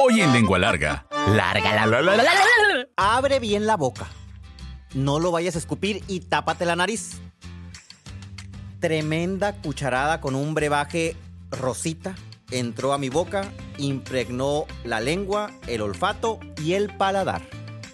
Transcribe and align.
Hoy 0.00 0.20
en 0.20 0.32
Lengua 0.32 0.58
Larga. 0.58 1.06
Larga 1.28 1.74
la 1.74 1.86
la 1.86 2.02
la 2.02 2.16
la 2.16 2.22
la 2.22 2.24
la. 2.24 2.88
Abre 2.96 3.40
bien 3.40 3.66
la 3.66 3.76
boca. 3.76 4.06
No 4.94 5.18
lo 5.18 5.30
vayas 5.32 5.56
a 5.56 5.58
escupir 5.58 6.02
y 6.06 6.20
tápate 6.20 6.64
la 6.64 6.76
nariz. 6.76 7.20
Tremenda 8.80 9.54
cucharada 9.54 10.20
con 10.20 10.34
un 10.34 10.54
brebaje 10.54 11.16
rosita 11.50 12.14
entró 12.50 12.92
a 12.92 12.98
mi 12.98 13.08
boca, 13.08 13.52
impregnó 13.78 14.64
la 14.84 15.00
lengua, 15.00 15.50
el 15.66 15.82
olfato 15.82 16.38
y 16.62 16.74
el 16.74 16.94
paladar. 16.96 17.42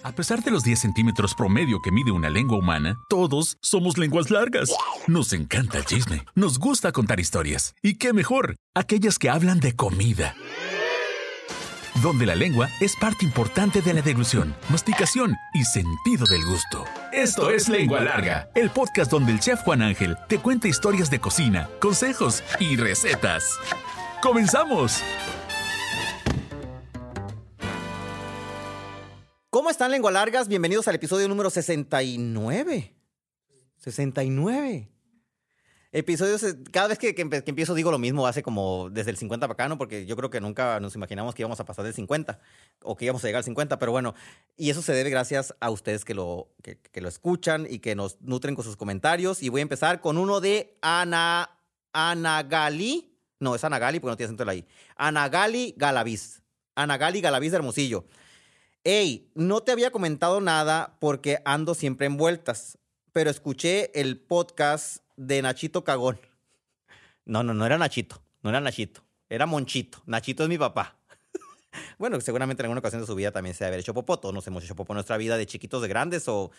A 0.03 0.11
pesar 0.11 0.43
de 0.43 0.51
los 0.51 0.63
10 0.63 0.79
centímetros 0.79 1.33
promedio 1.33 1.79
que 1.83 1.91
mide 1.91 2.11
una 2.11 2.29
lengua 2.29 2.59
humana, 2.59 2.95
todos 3.09 3.57
somos 3.61 3.97
lenguas 3.97 4.29
largas. 4.29 4.69
Nos 5.07 5.33
encanta 5.33 5.79
el 5.79 5.85
chisme, 5.85 6.23
nos 6.35 6.59
gusta 6.59 6.91
contar 6.91 7.19
historias. 7.19 7.73
¿Y 7.81 7.95
qué 7.95 8.13
mejor? 8.13 8.55
Aquellas 8.75 9.17
que 9.17 9.31
hablan 9.31 9.59
de 9.59 9.75
comida. 9.75 10.35
Donde 12.01 12.25
la 12.25 12.35
lengua 12.35 12.69
es 12.81 12.95
parte 12.95 13.23
importante 13.25 13.81
de 13.81 13.93
la 13.93 14.01
deglución, 14.01 14.55
masticación 14.69 15.35
y 15.53 15.63
sentido 15.63 16.25
del 16.25 16.43
gusto. 16.45 16.83
Esto 17.13 17.49
es 17.49 17.69
Lengua 17.69 18.01
Larga, 18.01 18.49
el 18.53 18.69
podcast 18.69 19.09
donde 19.09 19.31
el 19.31 19.39
chef 19.39 19.61
Juan 19.61 19.81
Ángel 19.81 20.17
te 20.27 20.39
cuenta 20.39 20.67
historias 20.67 21.09
de 21.09 21.19
cocina, 21.19 21.69
consejos 21.79 22.43
y 22.59 22.75
recetas. 22.75 23.57
¡Comenzamos! 24.21 25.01
¿Cómo 29.49 29.69
están, 29.69 29.89
lengua 29.89 30.11
largas? 30.11 30.49
Bienvenidos 30.49 30.89
al 30.89 30.95
episodio 30.95 31.29
número 31.29 31.49
69. 31.49 32.93
69. 33.77 34.89
Episodios, 35.97 36.43
eh, 36.43 36.57
cada 36.73 36.89
vez 36.89 36.99
que, 36.99 37.15
que 37.15 37.21
empiezo 37.21 37.73
digo 37.73 37.89
lo 37.89 37.97
mismo, 37.97 38.27
hace 38.27 38.43
como 38.43 38.89
desde 38.89 39.11
el 39.11 39.17
50 39.17 39.47
para 39.47 39.53
acá, 39.53 39.69
¿no? 39.69 39.77
Porque 39.77 40.05
yo 40.05 40.17
creo 40.17 40.29
que 40.29 40.41
nunca 40.41 40.81
nos 40.81 40.93
imaginamos 40.93 41.33
que 41.33 41.43
íbamos 41.43 41.61
a 41.61 41.63
pasar 41.63 41.85
del 41.85 41.93
50 41.93 42.37
o 42.83 42.97
que 42.97 43.05
íbamos 43.05 43.23
a 43.23 43.27
llegar 43.27 43.37
al 43.37 43.45
50, 43.45 43.79
pero 43.79 43.93
bueno, 43.93 44.13
y 44.57 44.71
eso 44.71 44.81
se 44.81 44.91
debe 44.91 45.09
gracias 45.09 45.55
a 45.61 45.69
ustedes 45.69 46.03
que 46.03 46.13
lo, 46.13 46.49
que, 46.61 46.99
lo 46.99 47.07
escuchan 47.07 47.65
y 47.69 47.79
que 47.79 47.95
nos 47.95 48.19
nutren 48.19 48.55
con 48.55 48.65
sus 48.65 48.75
comentarios. 48.75 49.41
Y 49.41 49.47
voy 49.47 49.61
a 49.61 49.61
empezar 49.61 50.01
con 50.01 50.17
uno 50.17 50.41
de 50.41 50.77
Ana, 50.81 51.49
Anagali, 51.93 53.17
no, 53.39 53.55
es 53.55 53.63
Anagali 53.63 54.01
porque 54.01 54.11
no 54.11 54.17
tiene 54.17 54.27
acento 54.27 54.43
de 54.43 54.47
la 54.47 54.55
I. 54.55 54.65
Anagali 54.97 55.75
Galaviz. 55.77 56.41
Anagali 56.75 57.21
Galaviz 57.21 57.51
de 57.51 57.55
Hermosillo. 57.55 58.03
Hey, 58.83 59.31
no 59.33 59.61
te 59.61 59.71
había 59.71 59.91
comentado 59.91 60.41
nada 60.41 60.97
porque 60.99 61.39
ando 61.45 61.73
siempre 61.73 62.05
en 62.05 62.17
vueltas, 62.17 62.77
pero 63.13 63.29
escuché 63.29 63.97
el 63.97 64.19
podcast 64.19 65.04
de 65.17 65.41
Nachito 65.41 65.83
Cagón. 65.83 66.19
No, 67.25 67.43
no, 67.43 67.53
no 67.53 67.65
era 67.65 67.77
Nachito, 67.77 68.21
no 68.43 68.49
era 68.49 68.59
Nachito, 68.59 69.01
era 69.29 69.45
Monchito. 69.45 70.01
Nachito 70.05 70.43
es 70.43 70.49
mi 70.49 70.57
papá. 70.57 70.95
bueno, 71.97 72.19
seguramente 72.21 72.61
en 72.61 72.65
alguna 72.65 72.79
ocasión 72.79 73.01
de 73.01 73.07
su 73.07 73.15
vida 73.15 73.31
también 73.31 73.55
se 73.55 73.63
debe 73.63 73.69
haber 73.69 73.79
hecho 73.79 73.93
popó. 73.93 74.19
Todos 74.19 74.33
nos 74.33 74.45
hemos 74.47 74.63
hecho 74.63 74.75
popó 74.75 74.93
en 74.93 74.95
nuestra 74.95 75.17
vida 75.17 75.37
de 75.37 75.45
chiquitos, 75.45 75.81
de 75.81 75.87
grandes 75.87 76.27
o 76.27 76.51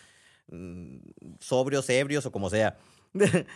mm, 0.49 0.97
sobrios, 1.39 1.89
ebrios 1.89 2.25
o 2.25 2.31
como 2.31 2.49
sea. 2.49 2.77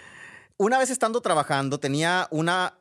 una 0.57 0.77
vez 0.77 0.89
estando 0.89 1.22
trabajando, 1.22 1.79
tenía 1.79 2.27
una 2.31 2.77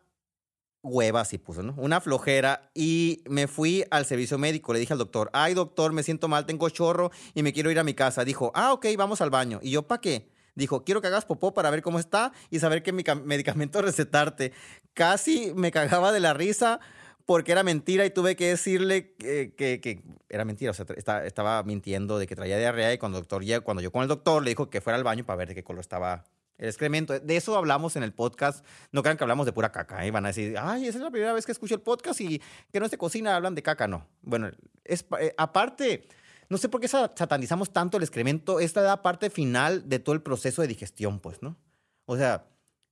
hueva, 0.82 1.20
así 1.20 1.38
puso, 1.38 1.62
¿no? 1.62 1.74
Una 1.76 2.00
flojera 2.00 2.70
y 2.74 3.22
me 3.28 3.48
fui 3.48 3.84
al 3.90 4.06
servicio 4.06 4.38
médico. 4.38 4.72
Le 4.72 4.78
dije 4.78 4.92
al 4.92 4.98
doctor, 4.98 5.30
ay 5.32 5.54
doctor, 5.54 5.92
me 5.92 6.02
siento 6.02 6.28
mal, 6.28 6.46
tengo 6.46 6.68
chorro 6.70 7.10
y 7.34 7.42
me 7.42 7.52
quiero 7.52 7.70
ir 7.70 7.78
a 7.78 7.84
mi 7.84 7.94
casa. 7.94 8.24
Dijo, 8.24 8.52
ah, 8.54 8.72
ok, 8.72 8.86
vamos 8.96 9.20
al 9.20 9.30
baño. 9.30 9.60
Y 9.62 9.72
yo, 9.72 9.82
¿para 9.82 10.00
qué? 10.00 10.30
Dijo, 10.54 10.84
quiero 10.84 11.00
que 11.00 11.06
hagas 11.08 11.24
popó 11.24 11.54
para 11.54 11.70
ver 11.70 11.82
cómo 11.82 11.98
está 11.98 12.32
y 12.50 12.58
saber 12.60 12.82
qué 12.82 12.92
medicamento 12.92 13.82
recetarte. 13.82 14.52
Casi 14.94 15.52
me 15.54 15.70
cagaba 15.70 16.12
de 16.12 16.20
la 16.20 16.34
risa 16.34 16.80
porque 17.26 17.52
era 17.52 17.62
mentira 17.62 18.04
y 18.04 18.10
tuve 18.10 18.34
que 18.34 18.48
decirle 18.48 19.14
que, 19.14 19.54
que- 19.54 20.02
era 20.28 20.44
mentira. 20.44 20.72
O 20.72 20.74
sea, 20.74 20.84
esta- 20.96 21.24
estaba 21.26 21.62
mintiendo 21.62 22.18
de 22.18 22.26
que 22.26 22.34
traía 22.34 22.58
diarrea 22.58 22.92
y 22.92 22.98
cuando, 22.98 23.18
el 23.18 23.22
doctor, 23.24 23.62
cuando 23.62 23.82
yo 23.82 23.92
con 23.92 24.02
el 24.02 24.08
doctor 24.08 24.42
le 24.42 24.50
dijo 24.50 24.68
que 24.70 24.80
fuera 24.80 24.96
al 24.96 25.04
baño 25.04 25.24
para 25.24 25.36
ver 25.36 25.48
de 25.48 25.54
qué 25.54 25.62
color 25.62 25.80
estaba 25.80 26.24
el 26.58 26.68
excremento. 26.68 27.18
De 27.18 27.36
eso 27.36 27.56
hablamos 27.56 27.96
en 27.96 28.02
el 28.02 28.12
podcast. 28.12 28.64
No 28.92 29.02
crean 29.02 29.16
que 29.16 29.24
hablamos 29.24 29.46
de 29.46 29.52
pura 29.52 29.70
caca. 29.72 30.04
¿eh? 30.04 30.10
Van 30.10 30.24
a 30.24 30.28
decir, 30.28 30.56
ay, 30.58 30.86
esa 30.88 30.98
es 30.98 31.04
la 31.04 31.10
primera 31.10 31.32
vez 31.32 31.46
que 31.46 31.52
escucho 31.52 31.74
el 31.74 31.80
podcast 31.80 32.20
y 32.20 32.42
que 32.72 32.80
no 32.80 32.84
es 32.84 32.90
de 32.90 32.98
cocina, 32.98 33.36
hablan 33.36 33.54
de 33.54 33.62
caca. 33.62 33.86
No. 33.86 34.06
Bueno, 34.22 34.50
es, 34.84 35.06
eh, 35.20 35.32
aparte, 35.38 36.06
no 36.50 36.58
sé 36.58 36.68
por 36.68 36.80
qué 36.82 36.88
sa- 36.88 37.10
satanizamos 37.16 37.72
tanto 37.72 37.96
el 37.96 38.02
excremento. 38.02 38.60
Esta 38.60 38.80
es 38.80 38.86
la 38.86 39.00
parte 39.02 39.30
final 39.30 39.88
de 39.88 39.98
todo 40.00 40.14
el 40.14 40.20
proceso 40.22 40.60
de 40.60 40.68
digestión, 40.68 41.20
pues, 41.20 41.40
¿no? 41.42 41.56
O 42.04 42.16
sea, 42.16 42.44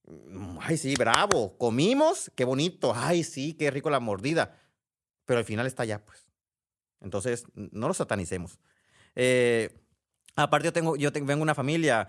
mm, 0.06 0.58
ay, 0.62 0.78
sí, 0.78 0.94
bravo. 0.96 1.58
Comimos, 1.58 2.30
qué 2.34 2.44
bonito. 2.44 2.92
Ay, 2.94 3.24
sí, 3.24 3.52
qué 3.54 3.70
rico 3.70 3.90
la 3.90 4.00
mordida. 4.00 4.56
Pero 5.26 5.40
al 5.40 5.44
final 5.44 5.66
está 5.66 5.82
allá, 5.82 6.04
pues. 6.06 6.26
Entonces, 7.00 7.44
no 7.54 7.88
lo 7.88 7.94
satanicemos. 7.94 8.58
Eh, 9.14 9.76
aparte, 10.36 10.66
yo 10.66 10.72
tengo, 10.72 10.96
yo 10.96 11.12
tengo, 11.12 11.26
vengo 11.26 11.40
de 11.40 11.42
una 11.42 11.54
familia 11.54 12.08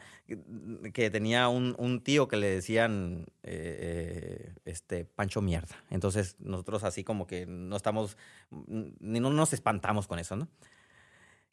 que- 0.93 1.09
tenía 1.09 1.47
un, 1.49 1.75
un 1.79 2.01
tío 2.03 2.27
que 2.27 2.37
le 2.37 2.47
decían 2.49 3.25
eh, 3.43 4.51
eh, 4.53 4.55
este 4.65 5.05
Pancho 5.05 5.41
Mierda. 5.41 5.75
Entonces, 5.89 6.35
nosotros 6.39 6.83
así 6.83 7.03
como 7.03 7.25
que 7.27 7.45
no 7.47 7.75
estamos, 7.75 8.17
mm, 8.51 8.83
ni 8.99 9.19
no 9.19 9.31
nos 9.31 9.53
espantamos 9.53 10.07
con 10.07 10.19
eso, 10.19 10.35
¿no? 10.35 10.47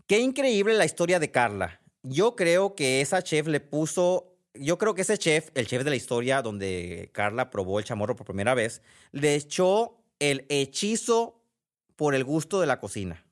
Qué 0.07 0.21
increíble 0.21 0.75
la 0.75 0.85
historia 0.85 1.19
de 1.19 1.33
Carla. 1.33 1.81
Yo 2.05 2.37
creo 2.37 2.77
que 2.77 3.01
esa 3.01 3.23
chef 3.23 3.49
le 3.49 3.59
puso, 3.59 4.39
yo 4.55 4.79
creo 4.79 4.95
que 4.95 5.03
ese 5.03 5.19
chef, 5.19 5.51
el 5.55 5.67
chef 5.67 5.83
de 5.83 5.91
la 5.91 5.97
historia 5.97 6.43
donde 6.43 7.11
Carla 7.13 7.51
probó 7.51 7.81
el 7.81 7.85
chamorro 7.85 8.15
por 8.15 8.25
primera 8.25 8.55
vez, 8.55 8.83
le 9.11 9.35
echó 9.35 9.99
el 10.21 10.47
hechizo 10.49 11.43
por 11.97 12.15
el 12.15 12.23
gusto 12.23 12.61
de 12.61 12.69
la 12.69 12.79
cocina. 12.79 13.25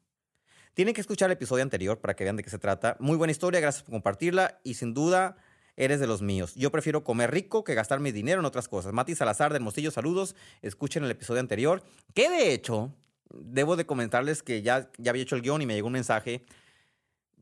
Tienen 0.75 0.95
que 0.95 1.01
escuchar 1.01 1.31
el 1.31 1.35
episodio 1.35 1.63
anterior 1.63 2.01
para 2.01 2.15
que 2.15 2.25
vean 2.25 2.35
de 2.35 2.43
qué 2.43 2.51
se 2.51 2.59
trata. 2.59 2.97
Muy 2.99 3.17
buena 3.17 3.31
historia, 3.31 3.61
gracias 3.61 3.85
por 3.85 3.93
compartirla 3.93 4.59
y 4.65 4.75
sin 4.75 4.95
duda 4.95 5.37
eres 5.77 6.01
de 6.01 6.09
los 6.09 6.23
míos. 6.23 6.57
Yo 6.57 6.73
prefiero 6.73 7.05
comer 7.05 7.31
rico 7.31 7.63
que 7.63 7.75
gastar 7.75 8.01
mi 8.01 8.11
dinero 8.11 8.41
en 8.41 8.47
otras 8.47 8.67
cosas. 8.67 8.93
Mati 8.93 9.15
Salazar 9.15 9.53
de 9.53 9.59
Hermosillo, 9.59 9.93
saludos. 9.93 10.35
Escuchen 10.61 11.05
el 11.05 11.11
episodio 11.13 11.39
anterior, 11.39 11.85
que 12.15 12.29
de 12.29 12.53
hecho, 12.53 12.93
debo 13.33 13.77
de 13.77 13.87
comentarles 13.87 14.43
que 14.43 14.63
ya, 14.63 14.91
ya 14.99 15.11
había 15.13 15.23
hecho 15.23 15.37
el 15.37 15.43
guion 15.43 15.63
y 15.63 15.67
me 15.67 15.75
llegó 15.75 15.87
un 15.87 15.93
mensaje. 15.93 16.45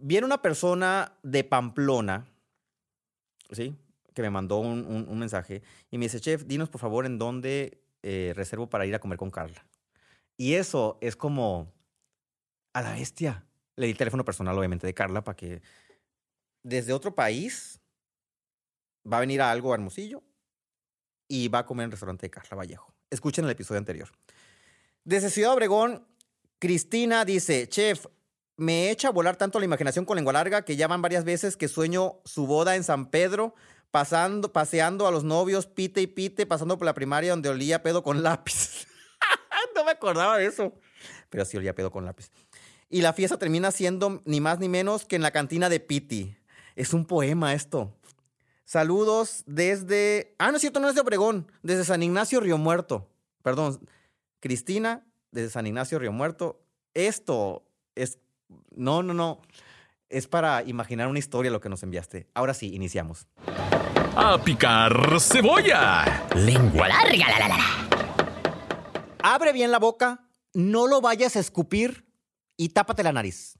Viene 0.04 0.26
una 0.26 0.42
persona 0.42 1.16
de 1.22 1.44
Pamplona, 1.44 2.26
¿sí? 3.52 3.72
Que 4.12 4.22
me 4.22 4.30
mandó 4.30 4.58
un, 4.58 5.18
mensaje 5.18 5.62
y 5.92 5.98
me 5.98 6.06
dice, 6.06 6.20
chef, 6.20 6.44
dinos 6.44 6.68
por 6.68 6.80
favor 6.80 7.06
en 7.06 7.18
dónde 7.18 7.80
eh, 8.02 8.32
reservo 8.34 8.68
para 8.68 8.84
ir 8.84 8.96
a 8.96 8.98
comer 8.98 9.16
con 9.16 9.30
Carla. 9.30 9.64
Y 10.36 10.54
eso 10.54 10.98
es 11.00 11.14
como 11.14 11.72
a 12.72 12.82
la 12.82 12.94
bestia. 12.94 13.46
Le 13.76 13.86
di 13.86 13.92
el 13.92 13.98
teléfono 13.98 14.24
personal, 14.24 14.58
obviamente, 14.58 14.88
de 14.88 14.92
Carla 14.92 15.22
para 15.22 15.36
que 15.36 15.62
desde 16.64 16.92
otro 16.92 17.14
país 17.14 17.80
va 19.10 19.18
a 19.18 19.20
venir 19.20 19.40
a 19.40 19.52
algo 19.52 19.72
Hermosillo 19.72 20.20
y 21.28 21.46
va 21.46 21.60
a 21.60 21.66
comer 21.66 21.84
en 21.84 21.86
el 21.86 21.92
restaurante 21.92 22.26
de 22.26 22.30
Carla 22.30 22.56
Vallejo. 22.56 22.92
Escuchen 23.08 23.44
el 23.44 23.52
episodio 23.52 23.78
anterior. 23.78 24.10
Desde 25.04 25.30
Ciudad 25.30 25.52
Obregón, 25.52 26.04
Cristina 26.58 27.24
dice, 27.24 27.68
chef, 27.68 28.06
me 28.56 28.90
echa 28.90 29.08
a 29.08 29.12
volar 29.12 29.36
tanto 29.36 29.58
la 29.58 29.64
imaginación 29.64 30.04
con 30.04 30.16
lengua 30.16 30.32
larga 30.32 30.64
que 30.64 30.76
ya 30.76 30.88
van 30.88 31.02
varias 31.02 31.24
veces 31.24 31.56
que 31.56 31.68
sueño 31.68 32.20
su 32.24 32.46
boda 32.46 32.76
en 32.76 32.84
San 32.84 33.10
Pedro, 33.10 33.54
pasando, 33.90 34.52
paseando 34.52 35.06
a 35.06 35.10
los 35.10 35.24
novios, 35.24 35.66
pite 35.66 36.00
y 36.00 36.06
pite, 36.06 36.46
pasando 36.46 36.78
por 36.78 36.86
la 36.86 36.94
primaria 36.94 37.30
donde 37.30 37.48
olía 37.48 37.82
pedo 37.82 38.02
con 38.02 38.22
lápiz. 38.22 38.86
no 39.74 39.84
me 39.84 39.92
acordaba 39.92 40.38
de 40.38 40.46
eso. 40.46 40.72
Pero 41.30 41.44
sí 41.44 41.56
olía 41.56 41.74
pedo 41.74 41.90
con 41.90 42.04
lápiz. 42.04 42.30
Y 42.88 43.00
la 43.00 43.14
fiesta 43.14 43.38
termina 43.38 43.70
siendo 43.70 44.20
ni 44.26 44.40
más 44.40 44.58
ni 44.58 44.68
menos 44.68 45.06
que 45.06 45.16
en 45.16 45.22
la 45.22 45.30
cantina 45.30 45.68
de 45.68 45.80
Piti. 45.80 46.36
Es 46.76 46.92
un 46.92 47.06
poema 47.06 47.54
esto. 47.54 47.96
Saludos 48.64 49.42
desde... 49.46 50.34
Ah, 50.38 50.50
no 50.50 50.56
es 50.56 50.60
cierto, 50.60 50.80
no 50.80 50.88
es 50.88 50.94
de 50.94 51.00
Obregón. 51.00 51.50
Desde 51.62 51.84
San 51.84 52.02
Ignacio 52.02 52.40
Río 52.40 52.58
Muerto. 52.58 53.08
Perdón, 53.42 53.80
Cristina, 54.40 55.06
desde 55.30 55.50
San 55.50 55.66
Ignacio 55.66 55.98
Río 55.98 56.12
Muerto. 56.12 56.62
Esto 56.94 57.64
es... 57.94 58.18
No, 58.74 59.02
no, 59.02 59.14
no. 59.14 59.40
Es 60.08 60.26
para 60.26 60.62
imaginar 60.62 61.08
una 61.08 61.18
historia 61.18 61.50
lo 61.50 61.60
que 61.60 61.68
nos 61.68 61.82
enviaste. 61.82 62.28
Ahora 62.34 62.54
sí, 62.54 62.74
iniciamos. 62.74 63.26
¡A 64.16 64.38
picar 64.44 65.20
cebolla! 65.20 66.26
Lengua 66.34 66.88
larga, 66.88 67.28
la 67.28 67.38
la 67.38 67.48
la. 67.48 67.64
Abre 69.22 69.52
bien 69.52 69.70
la 69.70 69.78
boca, 69.78 70.26
no 70.52 70.86
lo 70.86 71.00
vayas 71.00 71.36
a 71.36 71.40
escupir 71.40 72.06
y 72.56 72.70
tápate 72.70 73.02
la 73.02 73.12
nariz. 73.12 73.58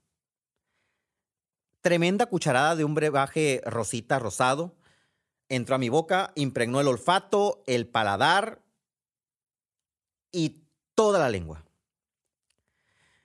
Tremenda 1.81 2.27
cucharada 2.27 2.77
de 2.77 2.85
un 2.85 2.95
brebaje 2.95 3.63
rosita 3.65 4.19
rosado 4.19 4.77
entró 5.55 5.75
a 5.75 5.79
mi 5.79 5.91
boca, 5.91 6.33
impregnó 6.35 6.81
el 6.81 6.89
olfato, 6.89 7.63
el 7.67 7.87
paladar 7.87 8.63
y 10.31 10.65
toda 10.95 11.19
la 11.19 11.29
lengua. 11.29 11.65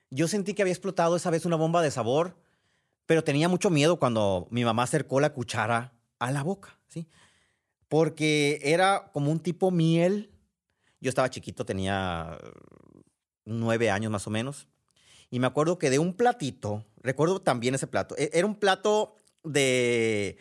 Yo 0.09 0.27
sentí 0.27 0.53
que 0.53 0.61
había 0.61 0.73
explotado 0.73 1.15
esa 1.15 1.29
vez 1.29 1.45
una 1.45 1.55
bomba 1.55 1.81
de 1.81 1.91
sabor, 1.91 2.37
pero 3.05 3.23
tenía 3.23 3.49
mucho 3.49 3.69
miedo 3.69 3.99
cuando 3.99 4.47
mi 4.51 4.63
mamá 4.63 4.83
acercó 4.83 5.19
la 5.19 5.33
cuchara 5.33 5.93
a 6.19 6.31
la 6.31 6.43
boca, 6.43 6.79
¿sí? 6.87 7.07
Porque 7.87 8.59
era 8.63 9.11
como 9.13 9.31
un 9.31 9.39
tipo 9.39 9.71
miel. 9.71 10.31
Yo 10.99 11.09
estaba 11.09 11.29
chiquito, 11.29 11.65
tenía 11.65 12.37
nueve 13.45 13.89
años 13.89 14.11
más 14.11 14.27
o 14.27 14.29
menos. 14.29 14.67
Y 15.29 15.39
me 15.39 15.47
acuerdo 15.47 15.77
que 15.77 15.89
de 15.89 15.99
un 15.99 16.13
platito, 16.13 16.85
recuerdo 17.01 17.41
también 17.41 17.75
ese 17.75 17.87
plato, 17.87 18.15
e- 18.17 18.31
era 18.33 18.47
un 18.47 18.55
plato 18.55 19.15
de 19.43 20.37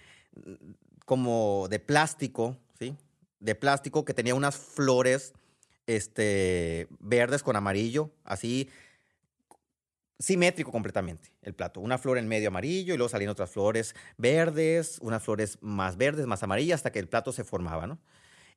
como 1.05 1.67
de 1.71 1.79
plástico, 1.79 2.57
¿sí? 2.79 2.97
De 3.41 3.55
plástico 3.55 4.05
que 4.05 4.15
tenía 4.15 4.35
unas 4.35 4.57
flores 4.57 5.33
este, 5.87 6.89
verdes 6.99 7.43
con 7.43 7.57
amarillo, 7.57 8.11
así 8.25 8.69
simétrico 10.19 10.73
completamente 10.73 11.31
el 11.43 11.55
plato. 11.55 11.81
Una 11.81 11.99
flor 11.99 12.19
en 12.19 12.29
medio 12.29 12.49
amarillo 12.49 12.95
y 12.95 12.97
luego 12.97 13.09
salían 13.09 13.31
otras 13.31 13.51
flores 13.51 13.95
verdes, 14.17 14.99
unas 15.03 15.23
flores 15.23 15.59
más 15.61 15.97
verdes, 15.97 16.27
más 16.27 16.43
amarillas, 16.43 16.79
hasta 16.79 16.93
que 16.93 16.99
el 16.99 17.09
plato 17.09 17.33
se 17.33 17.45
formaba, 17.45 17.87
¿no? 17.87 17.99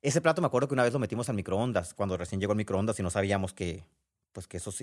Ese 0.02 0.20
plato 0.20 0.40
me 0.40 0.46
acuerdo 0.46 0.68
que 0.68 0.74
una 0.74 0.84
vez 0.84 0.92
lo 0.92 0.98
metimos 0.98 1.28
al 1.28 1.36
microondas, 1.36 1.92
cuando 1.92 2.16
recién 2.16 2.40
llegó 2.40 2.52
el 2.52 2.56
microondas 2.56 2.98
y 2.98 3.02
no 3.02 3.10
sabíamos 3.10 3.52
que, 3.52 3.84
pues 4.32 4.46
que 4.48 4.56
esos 4.56 4.82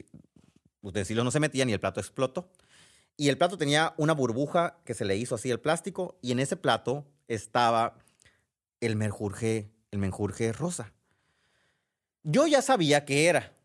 utensilios 0.82 1.26
no 1.26 1.32
se 1.32 1.40
metían 1.40 1.70
y 1.70 1.74
el 1.74 1.80
plato 1.80 2.00
explotó. 2.00 2.52
Y 3.16 3.30
el 3.30 3.38
plato 3.38 3.58
tenía 3.58 3.96
una 3.98 4.14
burbuja 4.14 4.78
que 4.86 4.94
se 4.94 5.06
le 5.06 5.18
hizo 5.18 5.34
así 5.34 5.50
el 5.50 5.60
plástico 5.60 6.20
y 6.22 6.32
en 6.32 6.40
ese 6.40 6.56
plato 6.56 7.08
estaba 7.28 7.98
el 8.80 8.96
menjurje, 8.96 9.72
el 9.90 9.98
menjurje 9.98 10.54
rosa. 10.54 10.94
Yo 12.22 12.46
ya 12.46 12.62
sabía 12.62 13.06
que 13.06 13.26
era. 13.26 13.57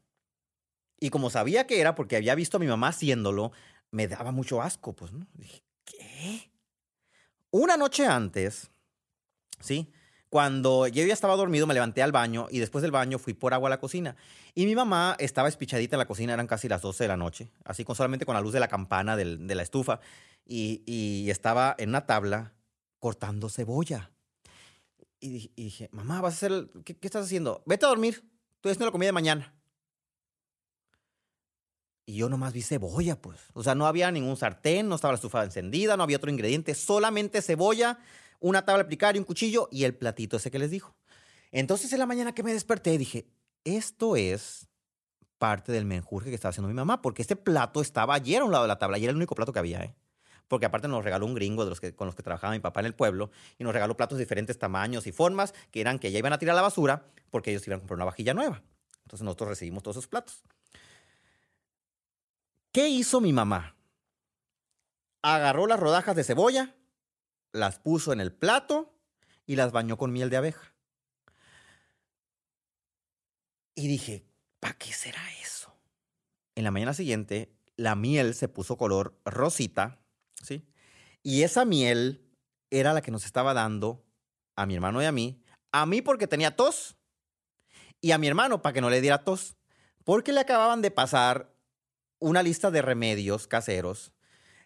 Y 1.03 1.11
como 1.11 1.31
sabía 1.31 1.67
que 1.67 1.81
era, 1.81 1.97
porque 1.97 2.15
había 2.15 2.37
visto 2.37 2.59
a 2.59 2.61
mi 2.61 2.69
mamá 2.69 2.87
haciéndolo, 2.87 3.51
me 3.91 4.07
daba 4.07 4.31
mucho 4.31 4.63
asco, 4.63 4.95
pues. 4.95 5.11
Dije, 5.35 5.65
¿qué? 5.85 6.53
Una 7.51 7.77
noche 7.77 8.07
antes, 8.07 8.71
¿sí? 9.59 9.91
Cuando 10.29 10.87
yo 10.87 11.05
ya 11.05 11.13
estaba 11.13 11.35
dormido, 11.35 11.67
me 11.67 11.75
levanté 11.75 12.05
al 12.05 12.13
baño 12.13 12.47
y 12.53 12.61
después 12.61 12.83
del 12.83 12.93
baño 12.93 13.19
fui 13.19 13.35
por 13.35 13.53
agua 13.53 13.69
a 13.69 13.71
la 13.71 13.81
cocina. 13.81 14.15
Y 14.55 14.65
mi 14.65 14.77
mamá 14.77 15.17
estaba 15.19 15.49
espichadita 15.49 15.97
en 15.97 15.99
la 15.99 16.07
cocina, 16.07 16.35
eran 16.35 16.47
casi 16.47 16.69
las 16.69 16.83
12 16.83 17.03
de 17.03 17.09
la 17.09 17.17
noche, 17.17 17.51
así 17.65 17.83
con 17.85 17.97
solamente 17.97 18.25
con 18.25 18.37
la 18.37 18.41
luz 18.41 18.53
de 18.53 18.61
la 18.61 18.69
campana 18.69 19.17
de 19.17 19.55
la 19.57 19.63
estufa. 19.65 19.99
Y, 20.47 21.29
estaba 21.31 21.75
en 21.79 21.89
una 21.89 22.07
tabla 22.07 22.55
cortando 23.01 23.49
cebolla. 23.49 24.13
Y, 25.19 25.51
dije- 25.57 25.89
mamá, 25.91 26.21
¿vas 26.21 26.35
a 26.35 26.47
hacer 26.47 26.71
¿qué, 26.85 26.97
estás 27.01 27.27
haciendo? 27.27 27.65
Vete 27.67 27.87
a 27.87 27.89
dormir, 27.89 28.25
estoy 28.55 28.71
haciendo 28.71 28.87
la 28.87 28.93
comida 28.93 29.09
de 29.09 29.13
mañana. 29.13 29.53
Y 32.05 32.17
yo 32.17 32.29
nomás 32.29 32.53
vi 32.53 32.63
cebolla, 32.63 33.21
pues. 33.21 33.39
O 33.53 33.63
sea, 33.63 33.75
no 33.75 33.87
había 33.87 34.11
ningún 34.11 34.37
sartén, 34.37 34.89
no 34.89 34.97
estaba 34.97 35.13
la 35.13 35.17
estufa 35.17 35.45
encendida, 35.45 35.97
no 35.97 36.03
había 36.03 36.17
otro 36.17 36.31
ingrediente, 36.31 36.75
solamente 36.75 37.43
cebolla, 37.43 37.99
una 38.41 38.65
tabla 38.65 38.83
de 38.83 38.87
aplicar 38.87 39.15
y 39.15 39.19
un 39.21 39.25
cuchillo 39.25 39.69
y 39.71 39.85
el 39.85 39.95
platito 39.95 40.37
ese 40.37 40.51
que 40.51 40.59
les 40.59 40.71
dijo. 40.71 40.97
Entonces 41.53 41.93
en 41.93 41.99
la 42.01 42.07
mañana 42.07 42.35
que 42.35 42.43
me 42.43 42.53
desperté 42.53 42.99
dije, 42.99 43.27
esto 43.65 44.17
es 44.17 44.69
parte 45.39 45.73
del 45.73 45.85
menjurje 45.85 46.31
que 46.31 46.35
estaba 46.35 46.51
haciendo 46.51 46.69
mi 46.69 46.75
mamá, 46.75 47.03
porque 47.03 47.23
este 47.23 47.37
plato 47.37 47.81
estaba 47.81 48.15
ayer 48.15 48.43
a 48.43 48.45
un 48.45 48.53
lado 48.53 48.65
de 48.65 48.69
la 48.69 48.79
tabla 48.79 48.99
y 48.99 49.05
era 49.05 49.11
el 49.11 49.17
único 49.17 49.35
plato 49.35 49.53
que 49.53 49.59
había, 49.59 49.83
¿eh? 49.83 49.95
Porque 50.49 50.67
aparte 50.67 50.87
nos 50.87 51.03
regaló 51.03 51.27
un 51.27 51.35
gringo 51.35 51.65
de 51.65 51.71
los 51.71 51.81
que, 51.81 51.95
con 51.95 52.07
los 52.07 52.15
que 52.15 52.23
trabajaba 52.23 52.53
mi 52.53 52.61
papá 52.61 52.81
en 52.81 52.87
el 52.87 52.95
pueblo 52.95 53.31
y 53.59 53.65
nos 53.65 53.73
regaló 53.73 53.97
platos 53.97 54.19
de 54.19 54.25
diferentes 54.25 54.59
tamaños 54.59 55.07
y 55.07 55.13
formas 55.13 55.55
que 55.71 55.81
eran 55.81 55.99
que 55.99 56.13
ya 56.13 56.19
iban 56.19 56.33
a 56.33 56.39
tirar 56.39 56.53
a 56.53 56.57
la 56.57 56.63
basura 56.63 57.07
porque 57.31 57.51
ellos 57.51 57.67
iban 57.67 57.79
a 57.79 57.81
comprar 57.81 57.97
una 57.97 58.05
vajilla 58.05 58.35
nueva. 58.35 58.63
Entonces 59.03 59.25
nosotros 59.25 59.49
recibimos 59.49 59.83
todos 59.83 59.97
esos 59.97 60.09
platos. 60.09 60.43
¿Qué 62.73 62.89
hizo 62.89 63.21
mi 63.21 63.35
mamá? 63.35 63.77
Agarró 65.21 65.67
las 65.67 65.79
rodajas 65.79 66.17
de 66.17 66.25
cebolla, 66.25 66.75
las 67.53 67.79
puso 67.79 68.15
en 68.15 68.21
el 68.21 68.33
plato 68.33 68.99
y 69.47 69.57
las 69.57 69.73
bañó 69.73 69.99
con 69.99 70.11
miel 70.11 70.31
de 70.31 70.39
abeja. 70.39 70.75
Y 73.75 73.89
dije, 73.89 74.27
¿para 74.59 74.79
qué 74.79 74.91
será 74.93 75.23
eso? 75.43 75.77
En 76.55 76.65
la 76.65 76.71
mañana 76.71 76.95
siguiente, 76.95 77.55
la 77.77 77.95
miel 77.95 78.35
se 78.35 78.49
puso 78.49 78.79
color 78.79 79.21
rosita, 79.27 80.03
¿sí? 80.43 80.67
Y 81.23 81.43
esa 81.43 81.67
miel 81.67 82.27
era 82.71 82.95
la 82.95 83.03
que 83.03 83.11
nos 83.11 83.27
estaba 83.27 83.53
dando 83.53 84.07
a 84.57 84.65
mi 84.65 84.75
hermano 84.75 85.03
y 85.03 85.05
a 85.05 85.13
mí. 85.13 85.43
A 85.73 85.85
mí 85.85 86.01
porque 86.01 86.27
tenía 86.27 86.57
tos 86.57 86.97
y 88.01 88.13
a 88.13 88.19
mi 88.19 88.29
hermano 88.29 88.63
para 88.63 88.73
que 88.73 88.81
no 88.81 88.89
le 88.89 89.03
diera 89.03 89.25
tos. 89.25 89.57
Porque 90.05 90.33
le 90.33 90.41
acababan 90.41 90.83
de 90.83 90.91
pasar 90.91 91.52
una 92.23 92.43
lista 92.43 92.71
de 92.71 92.83
remedios 92.83 93.47
caseros. 93.47 94.13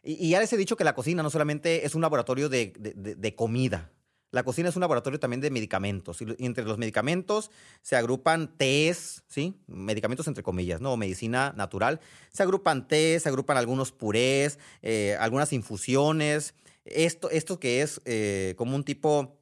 Y, 0.03 0.31
ya 0.31 0.41
les 0.41 0.53
he 0.53 0.57
dicho 0.57 0.77
que 0.77 0.85
la 0.85 0.95
cocina 0.95 1.23
no 1.23 1.31
solamente 1.31 1.85
es 1.85 1.95
un 1.95 2.03
laboratorio 2.03 2.49
de, 2.49 2.73
de- 2.77 3.35
comida. 3.35 3.91
La 4.31 4.45
cocina 4.45 4.69
es 4.69 4.77
un 4.77 4.81
laboratorio 4.81 5.19
también 5.19 5.41
de 5.41 5.51
medicamentos. 5.51 6.23
Y, 6.23 6.27
entre 6.39 6.65
los 6.65 6.79
medicamentos 6.79 7.51
se 7.83 7.97
agrupan 7.97 8.57
tés, 8.57 9.25
¿sí? 9.27 9.55
Medicamentos 9.67 10.29
entre 10.29 10.45
comillas, 10.45 10.81
¿no? 10.81 10.97
Medicina 10.97 11.53
natural. 11.57 12.01
Se 12.33 12.43
agrupan 12.45 12.87
tés, 12.87 13.25
se 13.25 13.29
agrupan 13.29 13.57
algunos 13.57 13.91
purés, 13.91 14.59
eh, 14.83 15.17
algunas 15.19 15.53
infusiones. 15.53 16.55
Esto, 16.85 17.29
esto 17.31 17.59
que 17.59 17.83
es 17.83 18.01
eh, 18.05 18.55
como 18.57 18.77
un 18.77 18.85
tipo, 18.85 19.41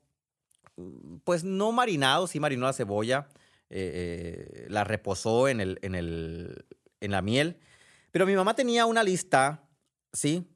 pues 1.24 1.44
no 1.44 1.72
marinado, 1.72 2.26
sí 2.26 2.40
marinó 2.40 2.64
la 2.64 2.72
cebolla, 2.72 3.28
eh, 3.68 4.66
la 4.68 4.84
reposó 4.84 5.48
en, 5.48 5.60
el, 5.60 5.78
en, 5.82 5.94
el, 5.94 6.64
en 7.00 7.10
la 7.10 7.20
miel. 7.20 7.58
Pero 8.14 8.26
mi 8.26 8.36
mamá 8.36 8.54
tenía 8.54 8.86
una 8.86 9.02
lista, 9.02 9.64
¿sí? 10.12 10.48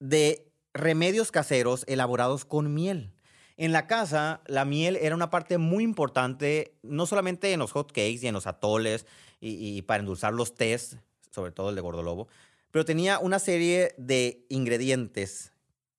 De 0.00 0.50
remedios 0.74 1.30
caseros 1.30 1.84
elaborados 1.86 2.44
con 2.44 2.74
miel. 2.74 3.12
En 3.56 3.70
la 3.70 3.86
casa, 3.86 4.40
la 4.46 4.64
miel 4.64 4.96
era 4.96 5.14
una 5.14 5.30
parte 5.30 5.56
muy 5.56 5.84
importante, 5.84 6.74
no 6.82 7.06
solamente 7.06 7.52
en 7.52 7.60
los 7.60 7.70
hot 7.70 7.92
cakes 7.92 8.18
y 8.22 8.26
en 8.26 8.34
los 8.34 8.48
atoles 8.48 9.06
y, 9.40 9.82
para 9.82 10.00
endulzar 10.00 10.34
los 10.34 10.56
tés, 10.56 10.96
sobre 11.30 11.52
todo 11.52 11.70
el 11.70 11.76
de 11.76 11.80
gordolobo, 11.80 12.26
pero 12.72 12.84
tenía 12.84 13.20
una 13.20 13.38
serie 13.38 13.94
de 13.98 14.44
ingredientes 14.48 15.52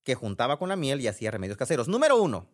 que 0.03 0.13
juntaba 0.13 0.59
con 0.59 0.67
la 0.67 0.75
miel 0.75 0.99
y 0.99 1.07
hacía 1.07 1.31
remedios 1.31 1.57
caseros. 1.57 1.87
Número 1.87 2.21
uno, 2.21 2.49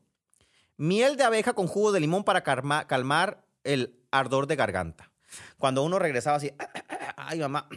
miel 0.77 1.17
de 1.17 1.23
abeja 1.23 1.53
con 1.53 1.65
jugo 1.65 1.91
de 1.91 2.01
limón 2.01 2.23
para 2.23 2.43
calma- 2.43 2.85
calmar 2.85 3.43
el 3.63 3.99
ardor 4.11 4.45
de 4.45 4.57
garganta. 4.57 5.11
Cuando 5.57 5.81
uno 5.81 5.97
regresaba 5.97 6.37
así, 6.37 6.51
ay 7.17 7.39
mamá, 7.39 7.67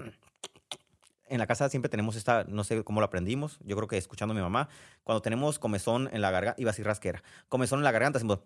en 1.29 1.39
la 1.39 1.47
casa 1.47 1.69
siempre 1.69 1.89
tenemos 1.89 2.17
esta, 2.17 2.45
no 2.45 2.65
sé 2.65 2.83
cómo 2.85 3.01
lo 3.01 3.07
aprendimos, 3.07 3.59
yo 3.65 3.77
creo 3.77 3.89
que 3.89 3.97
escuchando 3.97 4.33
a 4.33 4.37
mi 4.37 4.41
mamá, 4.43 4.69
cuando 5.05 5.23
tenemos 5.23 5.59
comezón 5.59 6.09
en 6.13 6.21
la 6.21 6.31
garganta, 6.31 6.61
iba 6.61 6.71
así 6.71 6.83
rasquera, 6.83 7.23
comezón 7.49 7.81
en 7.81 7.85
la 7.85 7.93
garganta, 7.93 8.19
hacemos 8.19 8.41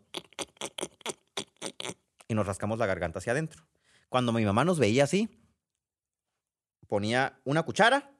y 2.28 2.34
nos 2.34 2.46
rascamos 2.46 2.78
la 2.78 2.86
garganta 2.86 3.18
hacia 3.18 3.32
adentro. 3.32 3.66
Cuando 4.08 4.32
mi 4.32 4.44
mamá 4.44 4.64
nos 4.64 4.78
veía 4.78 5.04
así, 5.04 5.28
ponía 6.88 7.40
una 7.44 7.62
cuchara, 7.62 8.10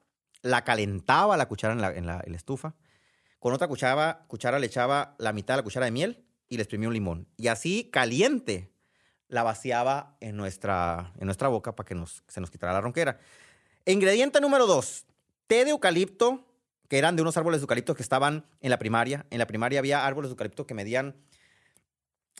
la 0.42 0.64
calentaba 0.64 1.36
la 1.36 1.46
cuchara 1.48 1.74
en 1.74 1.80
la, 1.80 1.92
en 1.92 2.06
la- 2.06 2.22
en 2.24 2.32
la 2.32 2.36
estufa, 2.36 2.74
con 3.38 3.52
otra 3.54 3.68
cuchara, 3.68 4.24
cuchara 4.26 4.58
le 4.58 4.66
echaba 4.66 5.14
la 5.18 5.32
mitad 5.32 5.54
de 5.54 5.58
la 5.58 5.62
cuchara 5.64 5.86
de 5.86 5.92
miel 5.92 6.26
y 6.48 6.56
le 6.56 6.62
exprimía 6.62 6.88
un 6.88 6.94
limón. 6.94 7.28
Y 7.36 7.48
así, 7.48 7.90
caliente, 7.90 8.72
la 9.28 9.42
vaciaba 9.42 10.16
en 10.20 10.36
nuestra, 10.36 11.12
en 11.18 11.26
nuestra 11.26 11.48
boca 11.48 11.74
para 11.76 11.86
que 11.86 11.94
nos, 11.94 12.22
se 12.28 12.40
nos 12.40 12.50
quitara 12.50 12.72
la 12.72 12.80
ronquera. 12.80 13.18
Ingrediente 13.86 14.40
número 14.40 14.66
dos, 14.66 15.06
té 15.46 15.64
de 15.64 15.70
eucalipto, 15.70 16.46
que 16.88 16.98
eran 16.98 17.16
de 17.16 17.22
unos 17.22 17.36
árboles 17.36 17.60
de 17.60 17.64
eucalipto 17.64 17.94
que 17.94 18.02
estaban 18.02 18.44
en 18.60 18.70
la 18.70 18.78
primaria. 18.78 19.26
En 19.30 19.38
la 19.38 19.46
primaria 19.46 19.78
había 19.78 20.06
árboles 20.06 20.28
de 20.28 20.32
eucalipto 20.32 20.66
que 20.66 20.74
medían 20.74 21.16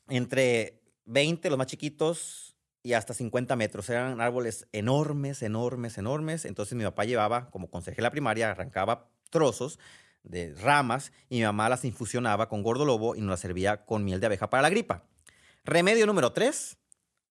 entre 0.09 0.81
20, 1.07 1.49
los 1.51 1.59
más 1.59 1.67
chiquitos, 1.67 2.51
y 2.83 2.95
hasta 2.95 3.15
50 3.15 3.57
metros. 3.57 3.89
Eran 3.89 4.21
árboles 4.21 4.67
enormes, 4.73 5.43
enormes, 5.43 5.99
enormes. 5.99 6.45
Entonces 6.45 6.75
mi 6.75 6.85
papá 6.85 7.05
llevaba, 7.05 7.51
como 7.51 7.71
consejero 7.71 8.03
de 8.03 8.09
la 8.09 8.11
primaria, 8.11 8.51
arrancaba 8.51 9.09
trozos 9.31 9.79
de 10.23 10.55
ramas 10.55 11.13
y 11.29 11.39
mi 11.39 11.45
mamá 11.45 11.69
las 11.69 11.85
infusionaba 11.85 12.49
con 12.49 12.63
gordo 12.63 12.85
lobo 12.85 13.17
y 13.17 13.21
nos 13.21 13.31
las 13.31 13.41
servía 13.41 13.85
con 13.87 14.05
miel 14.05 14.21
de 14.21 14.27
abeja 14.27 14.51
para 14.51 14.63
la 14.63 14.71
gripa. 14.71 15.05
Remedio 15.65 16.07
número 16.07 16.33
3, 16.33 16.77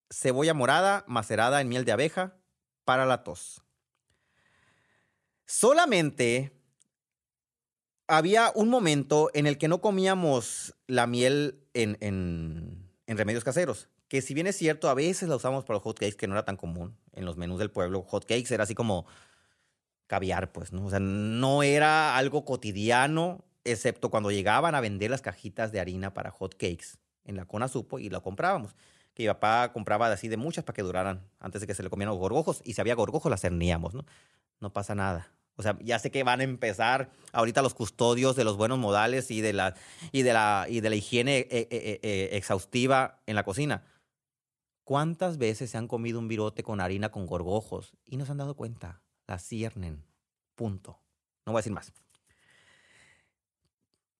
cebolla 0.10 0.54
morada 0.54 1.04
macerada 1.08 1.62
en 1.62 1.70
miel 1.70 1.86
de 1.86 1.92
abeja 1.92 2.36
para 2.86 3.06
la 3.06 3.24
tos. 3.24 3.62
Solamente 5.50 6.54
había 8.08 8.52
un 8.54 8.70
momento 8.70 9.32
en 9.34 9.48
el 9.48 9.58
que 9.58 9.68
no 9.68 9.82
comíamos 9.82 10.76
la 10.86 11.08
miel 11.08 11.64
en, 11.74 11.98
en- 12.02 12.88
remedios 13.08 13.44
caseros. 13.44 13.90
Que 14.10 14.22
si 14.22 14.36
bien 14.36 14.46
es 14.46 14.56
cierto, 14.58 14.90
a 14.90 14.94
veces 14.94 15.28
la 15.28 15.36
usamos 15.36 15.66
para 15.66 15.78
los 15.78 15.84
hot 15.84 15.98
cakes, 15.98 16.18
que 16.18 16.28
no 16.28 16.36
era 16.36 16.46
tan 16.46 16.56
común 16.56 16.96
en 17.14 17.26
los 17.26 17.36
menús 17.36 17.58
del 17.58 17.72
pueblo. 17.72 18.04
Hot 18.04 18.26
cakes 18.26 18.54
era 18.54 18.62
así 18.64 18.76
como 18.76 19.08
caviar, 20.06 20.52
pues, 20.52 20.72
¿no? 20.72 20.86
O 20.86 20.90
sea, 20.92 21.00
no 21.00 21.64
era 21.64 22.16
algo 22.16 22.46
cotidiano, 22.46 23.44
excepto 23.64 24.12
cuando 24.12 24.30
llegaban 24.30 24.76
a 24.76 24.82
vender 24.82 25.10
las 25.10 25.24
cajitas 25.24 25.72
de 25.72 25.80
harina 25.80 26.14
para 26.14 26.30
hot 26.30 26.54
cakes 26.54 27.00
en 27.26 27.38
la 27.38 27.46
Cona 27.46 27.68
Supo 27.68 27.98
y 27.98 28.10
la 28.10 28.20
comprábamos. 28.20 28.76
Que 29.16 29.24
mi 29.24 29.30
papá 29.30 29.74
compraba 29.74 30.12
así 30.12 30.28
de 30.28 30.38
muchas 30.38 30.64
para 30.64 30.76
que 30.76 30.84
duraran 30.84 31.28
antes 31.40 31.60
de 31.62 31.66
que 31.66 31.74
se 31.74 31.82
le 31.82 31.90
comieran 31.90 32.12
los 32.12 32.20
gorgojos. 32.20 32.62
Y 32.64 32.74
si 32.74 32.82
había 32.82 32.94
gorgojos, 32.94 33.32
las 33.32 33.42
cerníamos, 33.42 33.96
¿no? 33.96 34.06
No 34.60 34.72
pasa 34.74 34.94
nada. 34.94 35.32
O 35.60 35.62
sea, 35.62 35.78
ya 35.82 36.00
sé 36.00 36.10
que 36.10 36.24
van 36.24 36.40
a 36.40 36.46
empezar 36.46 37.12
ahorita 37.34 37.62
los 37.62 37.74
custodios 37.74 38.38
de 38.38 38.46
los 38.46 38.56
buenos 38.56 38.80
modales 38.80 39.30
y 39.30 39.42
de 39.42 39.52
la, 39.52 39.76
y 40.14 40.22
de 40.22 40.32
la, 40.32 40.66
y 40.70 40.80
de 40.80 40.90
la 40.90 40.96
higiene 40.96 41.40
eh, 41.40 41.68
eh, 41.70 42.00
eh, 42.02 42.30
exhaustiva 42.32 43.20
en 43.26 43.36
la 43.36 43.44
cocina. 43.44 43.84
¿Cuántas 44.86 45.38
veces 45.38 45.70
se 45.70 45.78
han 45.78 45.90
comido 45.90 46.18
un 46.18 46.30
virote 46.30 46.64
con 46.64 46.80
harina 46.80 47.12
con 47.12 47.26
gorgojos 47.26 47.92
y 48.06 48.16
no 48.16 48.26
se 48.26 48.32
han 48.32 48.38
dado 48.38 48.56
cuenta? 48.56 49.02
la 49.28 49.38
ciernen. 49.38 50.06
Punto. 50.56 51.02
No 51.46 51.52
voy 51.52 51.60
a 51.60 51.62
decir 51.62 51.74
más. 51.74 51.92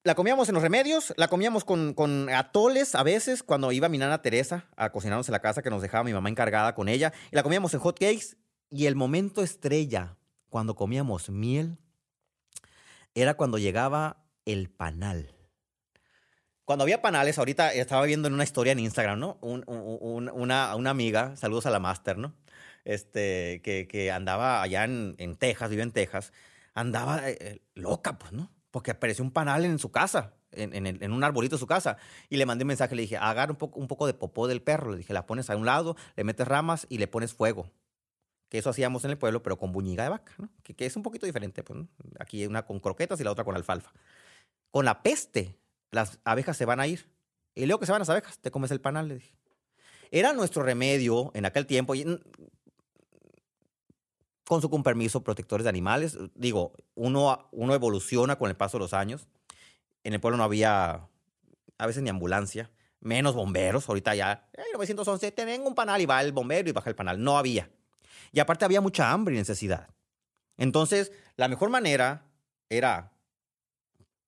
La 0.04 0.14
comíamos 0.14 0.50
en 0.50 0.56
los 0.56 0.62
remedios, 0.62 1.14
la 1.16 1.30
comíamos 1.30 1.64
con, 1.64 1.94
con 1.94 2.30
atoles 2.30 2.96
a 2.96 3.04
veces, 3.04 3.44
cuando 3.44 3.72
iba 3.72 3.88
mi 3.88 3.98
nana 3.98 4.22
Teresa 4.22 4.68
a 4.76 4.92
cocinarnos 4.92 5.30
en 5.30 5.34
la 5.34 5.40
casa 5.40 5.62
que 5.62 5.70
nos 5.70 5.82
dejaba 5.82 6.04
mi 6.04 6.12
mamá 6.12 6.28
encargada 6.28 6.76
con 6.76 6.90
ella, 6.90 7.14
y 7.32 7.38
la 7.38 7.44
comíamos 7.44 7.74
en 7.74 7.80
hot 7.80 7.98
cakes. 7.98 8.36
Y 8.70 8.88
el 8.88 8.98
momento 8.98 9.42
estrella, 9.42 10.19
cuando 10.50 10.76
comíamos 10.76 11.30
miel, 11.30 11.78
era 13.14 13.36
cuando 13.36 13.58
llegaba 13.58 14.26
el 14.46 14.70
panal. 14.70 15.36
Cuando 16.66 16.84
había 16.84 17.02
panales, 17.02 17.40
ahorita 17.40 17.74
estaba 17.74 18.06
viendo 18.06 18.28
en 18.28 18.36
una 18.36 18.44
historia 18.44 18.74
en 18.74 18.80
Instagram, 18.80 19.20
¿no? 19.20 19.38
Un- 19.42 19.64
un- 19.68 20.30
una, 20.30 20.76
una 20.76 20.90
amiga, 20.92 21.36
saludos 21.36 21.66
a 21.66 21.72
la 21.72 21.80
máster, 21.80 22.18
¿no? 22.18 22.36
Este, 22.86 23.62
que, 23.64 24.12
andaba 24.12 24.62
allá 24.62 24.84
en, 24.84 25.16
Texas, 25.38 25.70
vive 25.70 25.84
en 25.84 25.92
Texas, 25.92 26.32
andaba 26.74 27.28
eh, 27.30 27.38
eh, 27.42 27.62
loca, 27.74 28.18
pues, 28.20 28.32
¿no? 28.34 28.52
Porque 28.72 28.92
apareció 28.92 29.24
un 29.24 29.32
panal 29.32 29.66
en 29.66 29.80
su 29.80 29.92
casa, 29.92 30.36
en 30.52 31.12
un 31.12 31.24
arbolito 31.24 31.56
de 31.56 31.60
su 31.60 31.68
casa. 31.68 31.98
Y 32.30 32.38
le 32.38 32.46
mandé 32.46 32.64
un 32.64 32.68
mensaje, 32.70 32.96
le 32.96 33.02
dije, 33.04 33.18
agarra 33.18 33.52
un 33.52 33.58
poco, 33.58 33.80
un 33.80 33.88
poco 33.88 34.06
de 34.06 34.14
popó 34.14 34.48
del 34.48 34.62
perro. 34.62 34.92
Le 34.92 34.98
dije, 34.98 35.14
la 35.14 35.26
pones 35.26 35.50
a 35.50 35.56
un 35.56 35.66
lado, 35.66 35.96
le 36.16 36.24
metes 36.24 36.48
ramas 36.48 36.86
y 36.90 37.00
le 37.00 37.08
pones 37.08 37.34
fuego. 37.34 37.72
Que 38.50 38.58
eso 38.58 38.70
hacíamos 38.70 39.06
en 39.06 39.12
el 39.12 39.18
pueblo, 39.18 39.44
pero 39.44 39.58
con 39.58 39.72
buñiga 39.72 40.04
de 40.04 40.10
vaca. 40.10 40.34
Que, 40.64 40.86
es 40.86 40.96
un 40.96 41.04
poquito 41.04 41.26
diferente, 41.26 41.64
pues, 41.64 41.80
¿no? 41.80 41.88
Aquí 42.20 42.46
una 42.46 42.66
con 42.66 42.80
croquetas 42.80 43.20
y 43.20 43.24
la 43.24 43.32
otra 43.32 43.44
con 43.44 43.56
alfalfa. 43.56 43.92
Con 44.72 44.86
la 44.86 45.02
peste, 45.04 45.58
las 45.92 46.20
abejas 46.24 46.58
se 46.58 46.66
van 46.66 46.80
a 46.80 46.88
ir. 46.88 47.08
Y 47.56 47.66
luego 47.66 47.80
que 47.80 47.86
se 47.86 47.92
van 47.92 48.00
las 48.00 48.10
abejas, 48.10 48.40
te 48.40 48.52
comes 48.52 48.72
el 48.72 48.82
panal, 48.82 49.08
le 49.08 49.16
dije. 49.16 49.34
Era 50.12 50.34
nuestro 50.34 50.64
remedio 50.64 51.32
en 51.36 51.46
aquel 51.46 51.66
tiempo. 51.66 51.96
y, 51.96 52.06
mm, 52.06 52.20
con 54.46 54.62
su 54.62 54.82
permiso, 54.82 55.24
protectores 55.24 55.64
de 55.64 55.70
animales. 55.70 56.18
Digo, 56.34 56.74
uno, 56.96 57.48
uno 57.52 57.76
evoluciona 57.76 58.36
con 58.36 58.50
el 58.50 58.56
paso 58.56 58.78
de 58.78 58.84
los 58.84 58.96
años. 58.96 59.28
En 60.04 60.16
el 60.16 60.20
pueblo 60.20 60.38
no 60.38 60.44
había 60.44 61.08
a 61.78 61.88
veces 61.88 62.02
ni 62.02 62.10
ambulancia, 62.10 62.72
menos 63.00 63.36
bomberos. 63.36 63.88
Ahorita 63.88 64.16
ya, 64.16 64.50
en 64.54 64.64
911, 64.74 65.32
tengo 65.34 65.68
un 65.68 65.76
panal 65.76 66.02
y 66.02 66.08
va 66.08 66.20
el 66.22 66.32
bombero 66.32 66.68
y 66.68 66.72
baja 66.72 66.90
el 66.90 66.96
panal. 66.96 67.24
No 67.24 67.38
había. 67.38 67.70
Y 68.32 68.40
aparte 68.40 68.66
había 68.66 68.82
mucha 68.82 69.12
hambre 69.12 69.36
y 69.36 69.38
necesidad. 69.38 69.90
Entonces, 70.58 71.12
la 71.36 71.48
mejor 71.48 71.70
manera 71.70 72.26
era 72.70 73.14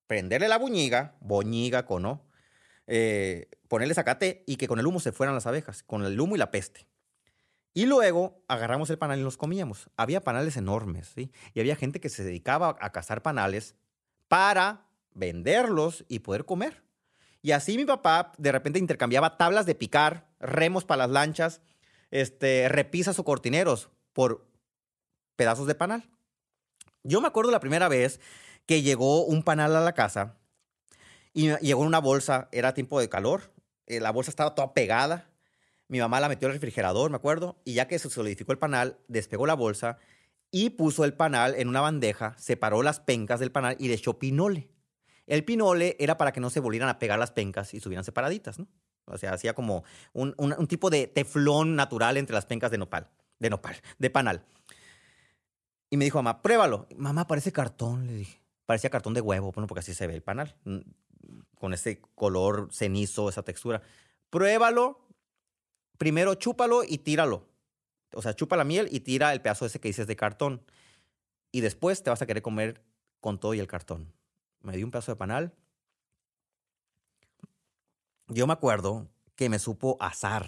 prenderle 0.06 0.48
la 0.48 0.58
buñiga, 0.58 1.16
boñiga 1.20 1.86
con 1.86 2.20
eh, 2.86 3.48
ponerle 3.68 3.94
zacate 3.94 4.44
y 4.46 4.56
que 4.56 4.68
con 4.68 4.78
el 4.78 4.86
humo 4.86 5.00
se 5.00 5.12
fueran 5.12 5.34
las 5.34 5.46
abejas, 5.46 5.82
con 5.82 6.04
el 6.04 6.20
humo 6.20 6.34
y 6.34 6.38
la 6.38 6.50
peste. 6.50 6.86
Y 7.74 7.86
luego 7.86 8.42
agarramos 8.48 8.90
el 8.90 8.98
panal 8.98 9.20
y 9.20 9.22
los 9.22 9.36
comíamos. 9.36 9.88
Había 9.96 10.20
panales 10.20 10.56
enormes. 10.56 11.12
Y 11.16 11.60
había 11.60 11.76
gente 11.76 12.00
que 12.00 12.10
se 12.10 12.24
dedicaba 12.24 12.76
a 12.80 12.92
cazar 12.92 13.22
panales 13.22 13.74
para 14.28 14.86
venderlos 15.14 16.04
y 16.08 16.18
poder 16.18 16.44
comer. 16.44 16.82
Y 17.40 17.52
así 17.52 17.76
mi 17.76 17.84
papá 17.84 18.32
de 18.38 18.52
repente 18.52 18.78
intercambiaba 18.78 19.36
tablas 19.36 19.66
de 19.66 19.74
picar, 19.74 20.28
remos 20.38 20.84
para 20.84 21.06
las 21.06 21.10
lanchas, 21.10 21.60
este, 22.12 22.68
repisas 22.68 23.18
o 23.18 23.24
cortineros 23.24 23.90
por 24.12 24.46
pedazos 25.34 25.66
de 25.66 25.74
panal. 25.74 26.08
Yo 27.02 27.20
me 27.20 27.26
acuerdo 27.26 27.50
la 27.50 27.58
primera 27.58 27.88
vez 27.88 28.20
que 28.66 28.82
llegó 28.82 29.24
un 29.24 29.42
panal 29.42 29.74
a 29.74 29.80
la 29.80 29.94
casa 29.94 30.38
y 31.32 31.50
llegó 31.56 31.82
una 31.82 31.98
bolsa, 31.98 32.48
era 32.52 32.74
tiempo 32.74 33.00
de 33.00 33.08
calor, 33.08 33.52
eh, 33.86 33.98
la 33.98 34.12
bolsa 34.12 34.30
estaba 34.30 34.54
toda 34.54 34.74
pegada. 34.74 35.30
Mi 35.88 35.98
mamá 35.98 36.20
la 36.20 36.28
metió 36.28 36.46
al 36.46 36.54
refrigerador, 36.54 37.10
me 37.10 37.16
acuerdo, 37.16 37.60
y 37.64 37.74
ya 37.74 37.88
que 37.88 37.98
se 37.98 38.08
solidificó 38.08 38.52
el 38.52 38.58
panal, 38.58 38.98
despegó 39.08 39.46
la 39.46 39.54
bolsa 39.54 39.98
y 40.50 40.70
puso 40.70 41.04
el 41.04 41.14
panal 41.14 41.54
en 41.56 41.68
una 41.68 41.80
bandeja, 41.80 42.36
separó 42.38 42.82
las 42.82 43.00
pencas 43.00 43.40
del 43.40 43.52
panal 43.52 43.76
y 43.78 43.88
le 43.88 43.94
echó 43.94 44.18
pinole. 44.18 44.70
El 45.26 45.44
pinole 45.44 45.96
era 45.98 46.18
para 46.18 46.32
que 46.32 46.40
no 46.40 46.50
se 46.50 46.60
volvieran 46.60 46.90
a 46.90 46.98
pegar 46.98 47.18
las 47.18 47.30
pencas 47.30 47.72
y 47.72 47.78
estuvieran 47.78 48.04
separaditas, 48.04 48.58
¿no? 48.58 48.68
O 49.06 49.18
sea, 49.18 49.32
hacía 49.32 49.54
como 49.54 49.84
un, 50.12 50.34
un- 50.38 50.66
tipo 50.68 50.88
de 50.90 51.06
teflón 51.06 51.74
natural 51.76 52.16
entre 52.16 52.34
las 52.34 52.46
pencas 52.46 52.70
de 52.70 52.78
nopal, 52.78 53.08
de 53.38 53.50
nopal, 53.50 53.76
de 53.98 54.10
panal. 54.10 54.44
Y 55.90 55.96
me 55.96 56.04
dijo, 56.04 56.18
mamá, 56.18 56.40
pruébalo. 56.40 56.86
Mamá, 56.96 57.26
parece 57.26 57.52
cartón, 57.52 58.06
le 58.06 58.14
dije. 58.14 58.40
Parecía 58.64 58.90
cartón 58.90 59.12
de 59.14 59.20
huevo, 59.20 59.52
bueno, 59.52 59.66
porque 59.66 59.80
así 59.80 59.92
se 59.92 60.06
ve 60.06 60.14
el 60.14 60.22
panal, 60.22 60.56
mm, 60.64 60.78
con 61.58 61.74
ese 61.74 62.00
color 62.14 62.68
cenizo, 62.72 63.28
esa 63.28 63.42
textura. 63.42 63.82
Pruébalo, 64.30 65.04
primero 65.98 66.34
chúpalo 66.36 66.82
y 66.84 66.98
tíralo. 66.98 67.48
O 68.14 68.22
sea, 68.22 68.34
chupa 68.34 68.56
la 68.56 68.64
miel 68.64 68.88
y 68.90 69.00
tira 69.00 69.32
el 69.32 69.42
pedazo 69.42 69.66
ese 69.66 69.80
que 69.80 69.88
dices 69.88 70.06
de 70.06 70.16
cartón. 70.16 70.62
Y 71.50 71.60
después 71.60 72.02
te 72.02 72.10
vas 72.10 72.22
a 72.22 72.26
querer 72.26 72.42
comer 72.42 72.82
con 73.20 73.38
todo 73.38 73.52
y 73.54 73.60
el 73.60 73.66
cartón. 73.66 74.12
Me 74.62 74.76
dio 74.76 74.86
un 74.86 74.90
pedazo 74.92 75.12
de 75.12 75.16
panal. 75.16 75.52
Yo 78.28 78.46
me 78.46 78.52
acuerdo 78.52 79.08
que 79.36 79.48
me 79.48 79.58
supo 79.58 79.96
azar. 80.00 80.46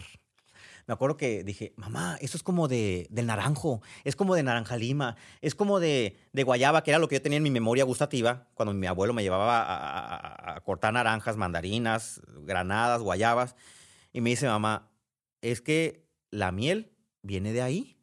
Me 0.87 0.95
acuerdo 0.95 1.16
que 1.16 1.45
dije, 1.45 1.75
mamá, 1.76 2.19
eso 2.21 2.37
es 2.37 2.43
como 2.43 2.69
de, 2.69 3.07
del 3.11 3.26
naranjo, 3.26 3.83
es 4.04 4.16
como 4.16 4.35
de 4.35 4.43
naranja 4.43 4.76
lima, 4.76 5.16
es 5.43 5.54
como 5.54 5.81
de, 5.81 6.19
de 6.33 6.43
guayaba, 6.45 6.83
que 6.85 6.90
era 6.90 6.99
lo 7.00 7.09
que 7.09 7.16
yo 7.16 7.23
tenía 7.23 7.38
en 7.38 7.43
mi 7.45 7.50
memoria 7.50 7.85
gustativa, 7.85 8.49
cuando 8.54 8.75
mi 8.75 8.87
abuelo 8.87 9.14
me 9.14 9.23
llevaba 9.23 9.62
a, 9.62 10.57
a- 10.57 10.61
cortar 10.62 10.93
naranjas, 10.95 11.37
mandarinas, 11.37 12.23
granadas, 12.43 13.02
guayabas. 13.02 13.57
Y 14.12 14.21
me 14.23 14.31
dice, 14.31 14.49
mamá, 14.49 14.90
es 15.43 15.61
que 15.62 16.07
la 16.31 16.52
miel 16.52 16.93
viene 17.23 17.52
de 17.52 17.62
ahí. 17.62 17.99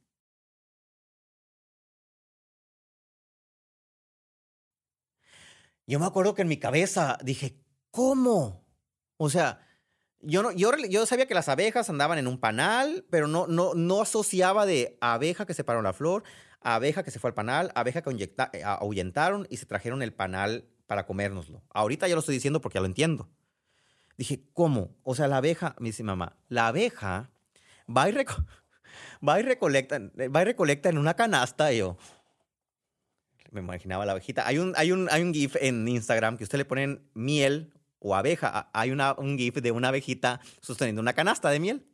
Yo 5.87 5.99
me 5.99 6.05
acuerdo 6.05 6.33
que 6.35 6.41
en 6.43 6.47
mi 6.47 6.57
cabeza 6.57 7.17
dije, 7.23 7.59
¿cómo? 7.91 8.60
O 9.23 9.29
sea, 9.29 9.59
yo, 10.21 10.41
no, 10.41 10.51
yo, 10.51 11.05
sabía 11.05 11.27
que 11.27 11.35
las 11.35 11.47
abejas 11.47 11.91
andaban 11.91 12.17
en 12.17 12.25
un 12.25 12.39
panal, 12.39 13.05
pero 13.11 13.27
no, 13.27 13.45
no, 13.45 13.75
no 13.75 14.01
asociaba 14.01 14.65
de 14.65 14.97
abeja 14.99 15.45
que 15.45 15.53
se 15.53 15.63
paró 15.63 15.83
la 15.83 15.93
flor, 15.93 16.23
abeja 16.59 17.03
que 17.03 17.11
se 17.11 17.19
fue 17.19 17.29
al 17.29 17.35
panal, 17.35 17.71
abeja 17.75 18.01
que 18.01 18.09
inyecta- 18.09 18.49
eh, 18.51 18.63
ahuyentaron 18.63 19.45
y 19.51 19.57
se 19.57 19.67
trajeron 19.67 20.01
el 20.01 20.11
panal 20.11 20.65
para 20.87 21.05
comérnoslo. 21.05 21.61
Ahorita 21.69 22.07
ya 22.07 22.15
lo 22.15 22.21
estoy 22.21 22.33
diciendo 22.33 22.61
porque 22.61 22.77
ya 22.77 22.81
lo 22.81 22.87
entiendo. 22.87 23.29
Dije, 24.17 24.41
¿cómo? 24.53 24.97
O 25.03 25.13
sea, 25.13 25.27
la 25.27 25.37
abeja, 25.37 25.75
me 25.77 25.89
dice 25.89 26.01
mamá, 26.01 26.35
la 26.47 26.65
abeja 26.69 27.29
va 27.87 28.09
y, 28.09 28.13
reco- 28.13 28.43
va 29.27 29.39
y 29.39 29.43
recolecta, 29.43 29.99
va 29.99 30.41
y 30.41 30.45
recolecta 30.45 30.89
en 30.89 30.97
una 30.97 31.13
canasta 31.13 31.71
y 31.71 31.77
yo 31.77 31.95
me 33.51 33.59
imaginaba 33.59 34.03
la 34.03 34.13
abejita. 34.13 34.47
Hay 34.47 34.57
un, 34.57 34.73
hay 34.77 34.91
un, 34.91 35.09
hay 35.11 35.21
un 35.21 35.31
GIF 35.31 35.57
en 35.61 35.87
Instagram 35.87 36.37
que 36.37 36.43
usted 36.43 36.57
le 36.57 36.65
ponen 36.65 37.07
miel 37.13 37.71
o 38.01 38.15
abeja. 38.15 38.69
Hay 38.73 38.91
una, 38.91 39.13
un 39.13 39.37
GIF 39.37 39.55
de 39.55 39.71
una 39.71 39.87
abejita 39.87 40.41
sosteniendo 40.59 41.01
una 41.01 41.13
canasta 41.13 41.49
de 41.49 41.59
miel. 41.59 41.87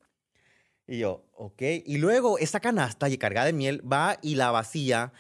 Y 0.87 0.99
yo, 0.99 1.25
ok. 1.33 1.61
Y 1.85 1.97
luego 1.97 2.39
esa 2.39 2.59
canasta 2.59 3.09
y 3.09 3.17
cargada 3.17 3.47
de 3.47 3.53
miel 3.53 3.81
va 3.91 4.17
y 4.21 4.35
la 4.35 4.51
vacía 4.51 5.11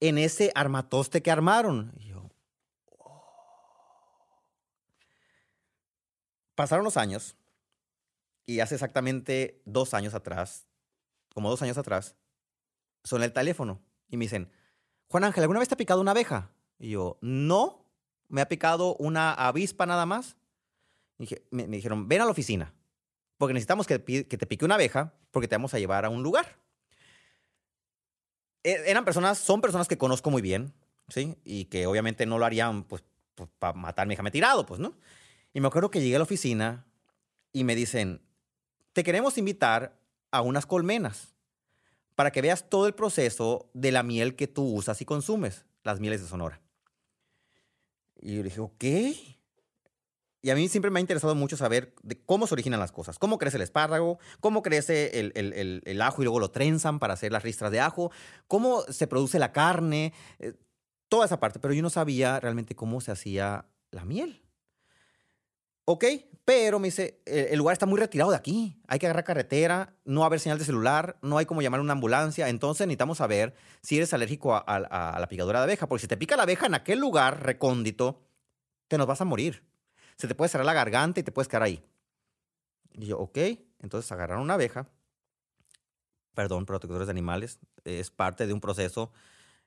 en 0.00 0.18
ese 0.18 0.52
armatoste 0.54 1.22
que 1.22 1.30
armaron. 1.30 1.92
Y 1.98 2.08
yo, 2.08 2.30
oh. 2.98 3.22
Pasaron 6.54 6.84
los 6.84 6.96
años 6.96 7.36
y 8.46 8.60
hace 8.60 8.74
exactamente 8.74 9.62
dos 9.64 9.94
años 9.94 10.14
atrás, 10.14 10.66
como 11.32 11.48
dos 11.48 11.62
años 11.62 11.78
atrás, 11.78 12.16
suena 13.02 13.24
el 13.24 13.32
teléfono 13.32 13.80
y 14.08 14.18
me 14.18 14.26
dicen, 14.26 14.50
Juan 15.08 15.24
Ángel, 15.24 15.42
¿alguna 15.42 15.60
vez 15.60 15.68
te 15.68 15.74
ha 15.74 15.78
picado 15.78 16.00
una 16.00 16.10
abeja? 16.10 16.50
Y 16.78 16.90
yo, 16.90 17.18
no, 17.22 17.83
me 18.34 18.40
ha 18.40 18.48
picado 18.48 18.96
una 18.96 19.32
avispa 19.32 19.86
nada 19.86 20.06
más. 20.06 20.36
Me, 21.52 21.68
me 21.68 21.76
dijeron, 21.76 22.08
ven 22.08 22.20
a 22.20 22.24
la 22.24 22.32
oficina, 22.32 22.74
porque 23.38 23.54
necesitamos 23.54 23.86
que, 23.86 24.00
te 24.00 24.46
pique 24.48 24.64
una 24.64 24.74
abeja, 24.74 25.14
porque 25.30 25.46
te 25.46 25.54
vamos 25.54 25.72
a 25.72 25.78
llevar 25.78 26.04
a 26.04 26.08
un 26.08 26.24
lugar. 26.24 26.58
E- 28.64 28.90
Eran 28.90 29.04
personas, 29.04 29.38
son 29.38 29.60
personas 29.60 29.86
que 29.86 29.96
conozco 29.98 30.32
muy 30.32 30.42
bien, 30.42 30.74
¿sí? 31.06 31.36
Y 31.44 31.66
que 31.66 31.86
obviamente 31.86 32.26
no 32.26 32.38
lo 32.38 32.44
harían, 32.44 32.82
pues, 32.82 33.04
para 33.60 33.72
matarme, 33.72 34.14
déjame 34.14 34.32
tirado, 34.32 34.66
pues, 34.66 34.80
¿no? 34.80 34.94
Y 35.52 35.60
me 35.60 35.68
acuerdo 35.68 35.92
que 35.92 36.00
llegué 36.00 36.16
a 36.16 36.18
la 36.18 36.24
oficina 36.24 36.86
y 37.52 37.62
me 37.62 37.76
dicen, 37.76 38.20
te 38.94 39.04
queremos 39.04 39.38
invitar 39.38 39.96
a 40.32 40.42
unas 40.42 40.66
colmenas 40.66 41.36
para 42.16 42.32
que 42.32 42.42
veas 42.42 42.68
todo 42.68 42.88
el 42.88 42.94
proceso 42.94 43.70
de 43.74 43.92
la 43.92 44.02
miel 44.02 44.34
que 44.34 44.48
tú 44.48 44.64
usas 44.64 45.00
y 45.00 45.04
consumes, 45.04 45.66
las 45.84 46.00
mieles 46.00 46.20
de 46.20 46.26
Sonora. 46.26 46.63
Y 48.24 48.36
yo 48.36 48.42
dije, 48.42 48.58
ok. 48.60 48.84
Y 50.42 50.50
a 50.50 50.54
mí 50.54 50.68
siempre 50.68 50.90
me 50.90 50.98
ha 50.98 51.00
interesado 51.00 51.34
mucho 51.34 51.56
saber 51.56 51.94
de 52.02 52.20
cómo 52.22 52.46
se 52.46 52.54
originan 52.54 52.80
las 52.80 52.92
cosas, 52.92 53.18
cómo 53.18 53.38
crece 53.38 53.56
el 53.56 53.62
espárrago, 53.62 54.18
cómo 54.40 54.62
crece 54.62 55.20
el, 55.20 55.32
el- 55.36 55.52
el- 55.54 55.82
el 55.86 56.02
ajo 56.02 56.20
y 56.20 56.24
luego 56.24 56.38
lo 56.40 56.50
trenzan 56.50 56.98
para 56.98 57.14
hacer 57.14 57.32
las 57.32 57.42
ristras 57.42 57.70
de 57.70 57.80
ajo, 57.80 58.10
cómo 58.46 58.82
se 58.82 59.06
produce 59.06 59.38
la 59.38 59.52
carne, 59.52 60.12
eh, 60.38 60.54
toda 61.08 61.24
esa 61.26 61.40
parte, 61.40 61.60
pero 61.60 61.72
yo 61.72 61.82
no 61.82 61.88
sabía 61.90 62.40
realmente 62.40 62.74
cómo 62.74 63.00
se 63.00 63.12
hacía 63.12 63.66
la 63.90 64.04
miel. 64.04 64.42
Ok, 65.86 66.04
pero 66.44 66.78
me 66.78 66.88
dice, 66.88 67.20
"el 67.26 67.46
el 67.46 67.58
lugar 67.58 67.74
está 67.74 67.86
muy 67.86 67.98
retirado 67.98 68.30
de 68.30 68.36
aquí. 68.36 68.80
Hay 68.86 68.98
que 68.98 69.06
agarrar 69.06 69.24
carretera, 69.24 69.94
no 70.04 70.20
va 70.20 70.26
a 70.26 70.28
haber 70.28 70.40
señal 70.40 70.58
de 70.58 70.64
celular, 70.64 71.18
no 71.22 71.38
hay 71.38 71.46
como 71.46 71.62
llamar 71.62 71.80
a 71.80 71.82
una 71.82 71.92
ambulancia. 71.92 72.48
Entonces 72.48 72.86
necesitamos 72.86 73.18
saber 73.18 73.54
si 73.82 73.96
eres 73.96 74.12
alérgico 74.14 74.54
a 74.54 75.18
la 75.18 75.28
picadura 75.28 75.60
de 75.60 75.64
abeja. 75.64 75.86
Porque 75.88 76.02
si 76.02 76.08
te 76.08 76.16
pica 76.16 76.36
la 76.36 76.44
abeja 76.44 76.66
en 76.66 76.74
aquel 76.74 77.00
lugar 77.00 77.42
recóndito, 77.42 78.22
te 78.88 78.98
nos 78.98 79.06
vas 79.06 79.20
a 79.20 79.24
morir. 79.24 79.62
Se 80.16 80.28
te 80.28 80.34
puede 80.34 80.48
cerrar 80.48 80.66
la 80.66 80.74
garganta 80.74 81.20
y 81.20 81.22
te 81.22 81.32
puedes 81.32 81.48
quedar 81.48 81.64
ahí. 81.64 81.82
Y 82.92 83.06
yo, 83.06 83.18
ok. 83.18 83.38
Entonces 83.80 84.10
agarraron 84.12 84.42
una 84.42 84.54
abeja. 84.54 84.88
Perdón, 86.34 86.66
protectores 86.66 87.06
de 87.06 87.10
animales. 87.10 87.58
Es 87.84 88.10
parte 88.10 88.46
de 88.46 88.52
un 88.52 88.60
proceso. 88.60 89.12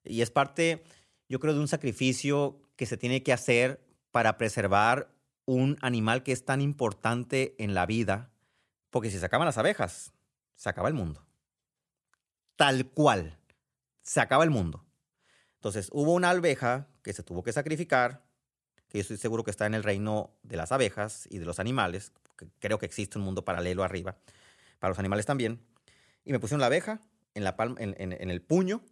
Y 0.03 0.21
es 0.21 0.31
parte, 0.31 0.83
yo 1.29 1.39
creo, 1.39 1.53
de 1.53 1.59
un 1.59 1.67
sacrificio 1.67 2.61
que 2.75 2.85
se 2.85 2.97
tiene 2.97 3.23
que 3.23 3.33
hacer 3.33 3.85
para 4.11 4.37
preservar 4.37 5.13
un 5.47 5.77
animal 5.81 6.21
que 6.21 6.33
es 6.33 6.45
tan 6.45 6.61
importante 6.61 7.55
en 7.57 7.73
la 7.73 7.87
vida. 7.87 8.29
Porque 8.91 9.09
si 9.09 9.17
se 9.17 9.25
acaban 9.25 9.47
las 9.47 9.57
abejas, 9.57 10.13
se 10.55 10.69
acaba 10.69 10.89
el 10.89 10.93
mundo. 10.93 11.25
Tal 12.55 12.85
cual. 12.91 13.39
Se 14.03 14.21
acaba 14.21 14.43
el 14.43 14.51
mundo. 14.51 14.85
Entonces, 15.55 15.89
hubo 15.91 16.13
una 16.13 16.29
abeja 16.29 16.87
que 17.01 17.13
se 17.13 17.23
tuvo 17.23 17.43
que 17.43 17.51
sacrificar, 17.51 18.23
que 18.89 18.99
yo 18.99 19.01
estoy 19.01 19.17
seguro 19.17 19.43
que 19.43 19.51
está 19.51 19.65
en 19.65 19.73
el 19.73 19.83
reino 19.83 20.31
de 20.43 20.57
las 20.57 20.71
abejas 20.71 21.27
y 21.29 21.39
de 21.39 21.45
los 21.45 21.59
animales. 21.59 22.11
que 22.37 22.47
Creo 22.59 22.77
que 22.77 22.85
existe 22.85 23.17
un 23.17 23.25
mundo 23.25 23.43
paralelo 23.43 23.83
arriba, 23.83 24.15
para 24.79 24.89
los 24.89 24.99
animales 24.99 25.25
también. 25.25 25.59
Y 26.23 26.31
me 26.31 26.39
pusieron 26.39 26.61
la 26.61 26.67
abeja 26.67 27.01
en, 27.33 27.43
la 27.43 27.55
palma, 27.55 27.77
en, 27.79 28.11
el 28.11 28.41
puño 28.41 28.83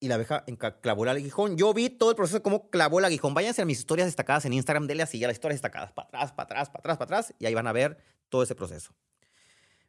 y 0.00 0.08
la 0.08 0.14
abeja 0.16 0.44
clavó 0.80 1.04
el 1.04 1.10
aguijón. 1.10 1.56
Yo 1.58 1.72
vi 1.74 1.90
todo 1.90 2.10
el 2.10 2.16
proceso 2.16 2.42
cómo 2.42 2.70
clavó 2.70 2.98
el 2.98 3.04
aguijón. 3.04 3.34
Váyanse 3.34 3.60
a 3.62 3.64
mis 3.66 3.78
historias 3.78 4.06
destacadas 4.08 4.44
en 4.46 4.54
Instagram, 4.54 4.86
denle 4.86 5.02
así 5.02 5.22
a 5.22 5.26
las 5.26 5.36
historias 5.36 5.56
destacadas, 5.56 5.92
para 5.92 6.08
atrás, 6.08 6.32
para 6.32 6.44
atrás, 6.46 6.68
para 6.70 6.78
atrás, 6.80 6.96
para 6.98 7.04
atrás, 7.18 7.34
y 7.38 7.46
ahí 7.46 7.54
van 7.54 7.66
a 7.66 7.72
ver 7.72 8.02
todo 8.30 8.42
ese 8.42 8.54
proceso. 8.54 8.94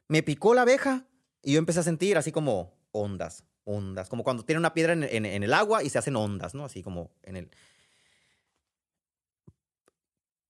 Me 0.08 0.22
picó 0.22 0.52
la 0.54 0.62
abeja 0.62 1.06
y 1.42 1.54
yo 1.54 1.58
empecé 1.58 1.80
a 1.80 1.82
sentir 1.82 2.18
así 2.18 2.30
como 2.30 2.74
ondas, 2.92 3.44
ondas, 3.64 4.08
como 4.10 4.22
cuando 4.22 4.44
tiene 4.44 4.58
una 4.58 4.74
piedra 4.74 4.92
en, 4.92 5.04
en- 5.04 5.24
en 5.26 5.42
el 5.42 5.54
agua 5.54 5.82
y 5.82 5.88
se 5.88 5.98
hacen 5.98 6.14
ondas, 6.16 6.54
¿no? 6.54 6.64
Así 6.66 6.82
como 6.82 7.10
en 7.22 7.36
el... 7.36 7.50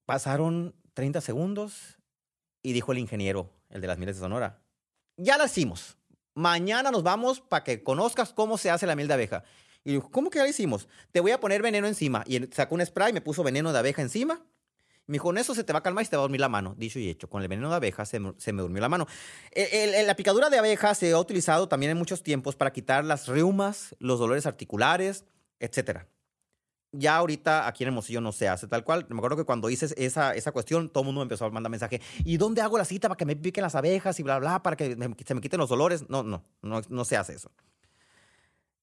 Pasaron 0.07 0.75
30 0.95 1.21
segundos 1.21 1.99
y 2.63 2.73
dijo 2.73 2.93
el 2.93 2.99
ingeniero, 2.99 3.51
el 3.71 3.81
de 3.81 3.87
las 3.87 3.99
miles 3.99 4.17
de 4.17 4.21
Sonora, 4.21 4.61
ya 5.17 5.39
la 5.39 5.47
hicimos. 5.47 5.97
Mañana 6.35 6.91
nos 6.91 7.03
vamos 7.03 7.41
para 7.41 7.65
que 7.65 7.83
conozcas 7.83 8.33
cómo 8.33 8.59
se 8.59 8.71
hace 8.71 8.87
la 8.87 8.97
miel 8.97 9.09
de 9.09 9.15
abeja. 9.15 9.45
Y 9.85 9.93
dijo, 9.95 10.11
¿cómo 10.11 10.31
que 10.31 10.39
ya 10.39 10.45
la 10.45 10.51
hicimos? 10.51 10.89
Te 11.11 11.21
voy 11.21 11.33
a 11.33 11.41
poner 11.41 11.61
veneno 11.63 11.87
encima. 11.87 12.23
Y 12.27 12.41
sacó 12.53 12.75
un 12.77 12.87
spray, 12.87 13.13
me 13.13 13.21
puso 13.21 13.43
veneno 13.43 13.73
de 13.73 13.79
abeja 13.81 14.01
encima. 14.01 14.41
Me 15.07 15.15
dijo, 15.15 15.25
con 15.25 15.37
eso 15.39 15.55
se 15.55 15.65
te 15.65 15.73
va 15.73 15.81
a 15.81 15.83
calmar 15.83 16.05
y 16.05 16.09
te 16.09 16.17
va 16.17 16.21
a 16.21 16.25
dormir 16.25 16.41
la 16.41 16.49
mano. 16.49 16.75
Dicho 16.79 16.99
y 17.01 17.09
hecho, 17.11 17.29
con 17.29 17.43
el 17.43 17.49
veneno 17.49 17.69
de 17.69 17.75
abeja 17.77 18.07
se, 18.07 18.21
me- 18.21 18.33
durmió 18.63 18.81
la 18.81 18.89
mano. 18.89 19.09
El- 19.51 20.07
la 20.07 20.15
picadura 20.15 20.49
de 20.49 20.59
abeja 20.59 20.95
se 20.95 21.11
ha 21.13 21.19
utilizado 21.19 21.69
también 21.69 21.91
en 21.91 21.99
muchos 21.99 22.23
tiempos 22.23 22.55
para 22.55 22.73
quitar 22.73 23.05
las 23.05 23.27
reumas, 23.27 23.97
los 23.99 24.21
dolores 24.21 24.47
articulares, 24.47 25.25
etcétera. 25.59 26.07
Ya 26.93 27.17
ahorita 27.17 27.67
aquí 27.67 27.85
en 27.85 27.89
Hermosillo 27.89 28.21
no 28.21 28.33
se 28.33 28.49
hace 28.49 28.69
tal 28.69 28.85
cual. 28.85 29.07
Me 29.09 29.17
acuerdo 29.17 29.39
que 29.39 29.45
cuando 29.45 29.71
hice 29.71 29.95
esa, 29.97 30.35
esa 30.35 30.53
cuestión, 30.53 30.91
todo 30.91 31.03
el 31.03 31.07
mundo 31.07 31.21
me 31.21 31.23
empezó 31.23 31.47
a 31.47 31.51
mandar 31.51 31.71
mensaje. 31.71 32.03
¿Y 32.25 32.37
dónde 32.37 32.61
hago 32.61 32.77
la 32.77 32.85
cita 32.85 33.09
para 33.09 33.17
que 33.17 33.25
me 33.25 33.35
piquen 33.35 33.63
las 33.63 33.75
abejas 33.75 34.21
y 34.21 34.23
bla, 34.23 34.39
bla, 34.39 34.63
para 34.63 34.77
que 34.77 34.97
se 35.27 35.35
me 35.35 35.41
quiten 35.41 35.59
los 35.59 35.71
dolores? 35.71 36.09
No, 36.11 36.23
no, 36.23 36.45
no, 36.61 36.83
no 36.87 37.05
se 37.07 37.17
hace 37.17 37.35
eso. 37.35 37.51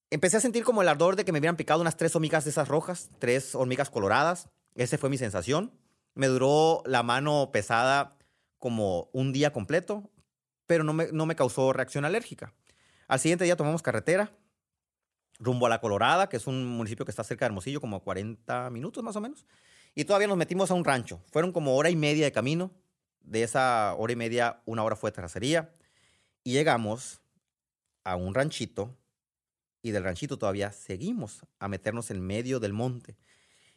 Empecé 0.10 0.38
a 0.38 0.40
sentir 0.42 0.64
como 0.64 0.82
el 0.82 0.88
ardor 0.88 1.16
de 1.16 1.24
que 1.24 1.32
me 1.32 1.38
hubieran 1.38 1.56
picado 1.56 1.82
unas 1.82 1.98
tres 1.98 2.16
hormigas 2.16 2.44
de 2.46 2.50
esas 2.50 2.68
rojas, 2.68 3.12
tres 3.20 3.54
hormigas 3.54 3.92
coloradas. 3.92 4.50
Esa 4.74 4.98
fue 4.98 5.12
mi 5.12 5.20
sensación. 5.20 5.72
Me 6.16 6.26
duró 6.26 6.82
la 6.86 7.04
mano 7.04 7.52
pesada 7.52 8.18
como 8.58 9.10
un 9.14 9.32
día 9.34 9.54
completo, 9.54 10.10
pero 10.66 10.84
no 10.84 10.94
me, 10.94 11.10
no 11.12 11.28
me 11.28 11.36
causó 11.36 11.74
reacción 11.74 12.06
alérgica. 12.06 12.56
Al 13.08 13.20
siguiente 13.20 13.46
día 13.46 13.56
tomamos 13.56 13.84
carretera 13.84 14.32
rumbo 15.40 15.66
a 15.66 15.70
La 15.70 15.82
Colorada, 15.82 16.30
que 16.30 16.38
es 16.38 16.48
un 16.48 16.66
municipio 16.66 17.06
que 17.06 17.12
está 17.12 17.24
cerca 17.24 17.46
de 17.46 17.48
Hermosillo, 17.48 17.82
como 17.82 17.96
a 17.96 18.04
40 18.04 18.70
minutos 18.70 19.04
más 19.04 19.16
o 19.16 19.22
menos. 19.22 19.46
Y 19.96 20.06
todavía 20.06 20.28
nos 20.28 20.38
metimos 20.38 20.70
a 20.70 20.74
un 20.74 20.86
rancho. 20.86 21.22
Fueron 21.32 21.52
como 21.52 21.76
hora 21.76 21.90
y 21.90 21.96
media 21.96 22.26
de 22.26 22.32
camino. 22.32 22.72
De 23.22 23.44
esa 23.44 23.96
hora 23.98 24.14
y 24.14 24.16
media, 24.16 24.62
una 24.66 24.84
hora 24.84 24.96
fue 24.96 25.12
terracería. 25.12 25.74
Y 26.44 26.54
llegamos 26.54 27.22
a 28.04 28.16
un 28.16 28.34
ranchito. 28.36 28.96
Y 29.82 29.92
del 29.92 30.04
ranchito 30.04 30.38
todavía 30.38 30.72
seguimos 30.72 31.46
a 31.58 31.68
meternos 31.68 32.12
en 32.12 32.22
medio 32.22 32.60
del 32.60 32.74
monte. 32.74 33.18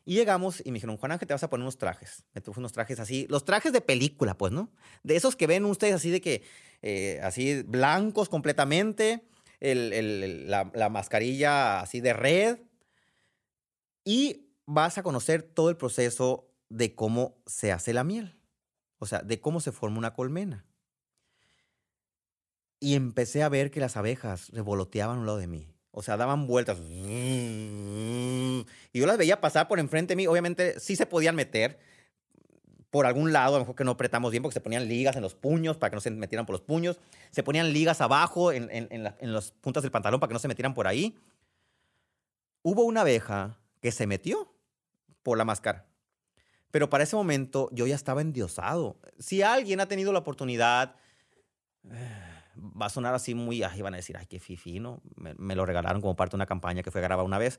Y 0.05 0.15
llegamos 0.15 0.61
y 0.65 0.73
me 0.73 0.75
dijeron, 0.75 0.97
Juan 0.97 1.13
Ángel, 1.13 1.29
te 1.29 1.35
vas 1.35 1.45
a 1.45 1.51
poner 1.51 1.63
unos 1.63 1.79
trajes. 1.79 2.25
Me 2.35 2.41
puse 2.41 2.59
unos 2.59 2.73
trajes 2.73 2.99
así, 2.99 3.27
los 3.29 3.45
trajes 3.45 3.73
de 3.73 3.81
película, 3.81 4.37
pues, 4.37 4.53
¿no? 4.53 4.69
De 5.05 5.15
esos 5.15 5.37
que 5.37 5.47
ven 5.47 5.65
ustedes 5.65 5.95
así 5.95 6.11
de 6.11 6.21
que, 6.21 6.43
eh, 6.83 7.21
así 7.23 7.63
blancos 7.63 8.29
completamente, 8.29 9.25
el- 9.63 10.51
la, 10.51 10.71
la 10.75 10.89
mascarilla 10.89 11.81
así 11.81 12.01
de 12.01 12.13
red. 12.13 12.59
Y 14.05 14.49
vas 14.67 14.99
a 14.99 15.03
conocer 15.03 15.43
todo 15.43 15.71
el 15.71 15.77
proceso 15.77 16.51
de 16.69 16.95
cómo 16.95 17.37
se 17.47 17.73
hace 17.73 17.93
la 17.93 18.05
miel. 18.05 18.39
O 18.99 19.07
sea, 19.07 19.21
de 19.21 19.41
cómo 19.41 19.61
se 19.61 19.73
forma 19.73 19.99
una 19.99 20.15
colmena. 20.15 20.67
Y 22.81 22.95
empecé 22.95 23.43
a 23.45 23.49
ver 23.49 23.71
que 23.71 23.81
las 23.81 23.97
abejas 23.97 24.49
revoloteaban 24.51 25.17
a 25.19 25.21
un 25.21 25.27
lado 25.27 25.39
de 25.39 25.47
mí. 25.47 25.69
O 25.93 26.03
sea, 26.03 26.17
daban 26.17 26.47
vueltas. 26.47 26.79
Y 26.81 28.65
yo 28.93 29.07
las 29.07 29.19
veía 29.19 29.41
pasar 29.41 29.69
por 29.69 29.79
enfrente 29.79 30.13
de 30.13 30.17
mí. 30.17 30.27
Obviamente 30.27 30.81
sí 30.81 30.97
se 30.97 31.07
podían 31.07 31.37
meter 31.37 31.79
por 32.93 33.07
algún 33.07 33.33
lado, 33.33 33.55
a 33.57 33.59
lo 33.59 33.65
mejor 33.65 33.75
que 33.75 33.85
no 33.85 33.93
apretamos 33.93 34.31
bien 34.31 34.43
porque 34.43 34.53
se 34.53 34.61
ponían 34.61 34.87
ligas 34.87 35.17
en 35.17 35.23
los 35.23 35.35
puños 35.35 35.79
para 35.79 35.89
que 35.91 35.97
no 35.97 36.01
se 36.03 36.11
metieran 36.11 36.45
por 36.45 36.53
los 36.53 36.61
puños. 36.61 37.01
Se 37.31 37.43
ponían 37.43 37.73
ligas 37.73 38.03
abajo 38.03 38.53
en, 38.53 38.69
en, 38.71 38.87
en 38.91 39.03
la- 39.05 39.17
en 39.19 39.33
las 39.33 39.51
puntas 39.51 39.83
del 39.83 39.91
pantalón 39.91 40.21
para 40.21 40.29
que 40.29 40.35
no 40.35 40.39
se 40.39 40.47
metieran 40.47 40.75
por 40.75 40.87
ahí. 40.87 41.17
Hubo 42.63 42.83
una 42.85 43.01
abeja 43.01 43.59
que 43.81 43.93
se 43.93 44.07
metió 44.07 44.53
por 45.23 45.39
la 45.39 45.47
máscara. 45.47 45.87
Pero 46.71 46.91
para 46.91 47.05
ese 47.05 47.17
momento 47.17 47.71
yo 47.73 47.87
ya 47.87 47.95
estaba 47.95 48.21
endiosado. 48.21 48.99
Si 49.19 49.41
alguien 49.41 49.81
ha 49.81 49.87
tenido 49.89 50.13
la 50.13 50.19
oportunidad, 50.19 50.95
eh, 51.91 52.19
va 52.59 52.87
a 52.87 52.91
sonar 52.91 53.15
así 53.15 53.35
muy, 53.35 53.63
ay, 53.63 53.81
van 53.81 53.95
a 53.95 53.97
decir, 53.97 54.19
ay, 54.19 54.27
qué 54.27 54.39
fifi, 54.39 54.81
¿no? 54.81 55.01
Me, 55.17 55.33
me 55.35 55.57
lo 55.57 55.65
regalaron 55.65 56.03
como 56.03 56.15
parte 56.15 56.33
de 56.33 56.37
una 56.37 56.47
campaña 56.47 56.83
que 56.83 56.91
fue 56.91 57.01
grabada 57.01 57.25
una 57.27 57.39
vez. 57.39 57.59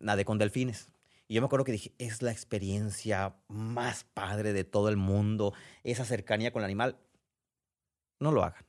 Nadé 0.00 0.26
con 0.26 0.36
delfines. 0.36 0.88
Y 1.30 1.34
yo 1.34 1.42
me 1.42 1.46
acuerdo 1.46 1.64
que 1.64 1.70
dije, 1.70 1.92
es 1.98 2.22
la 2.22 2.32
experiencia 2.32 3.36
más 3.46 4.02
padre 4.02 4.52
de 4.52 4.64
todo 4.64 4.88
el 4.88 4.96
mundo, 4.96 5.54
esa 5.84 6.04
cercanía 6.04 6.52
con 6.52 6.62
el 6.62 6.64
animal. 6.64 6.98
No 8.18 8.32
lo 8.32 8.42
hagan. 8.42 8.64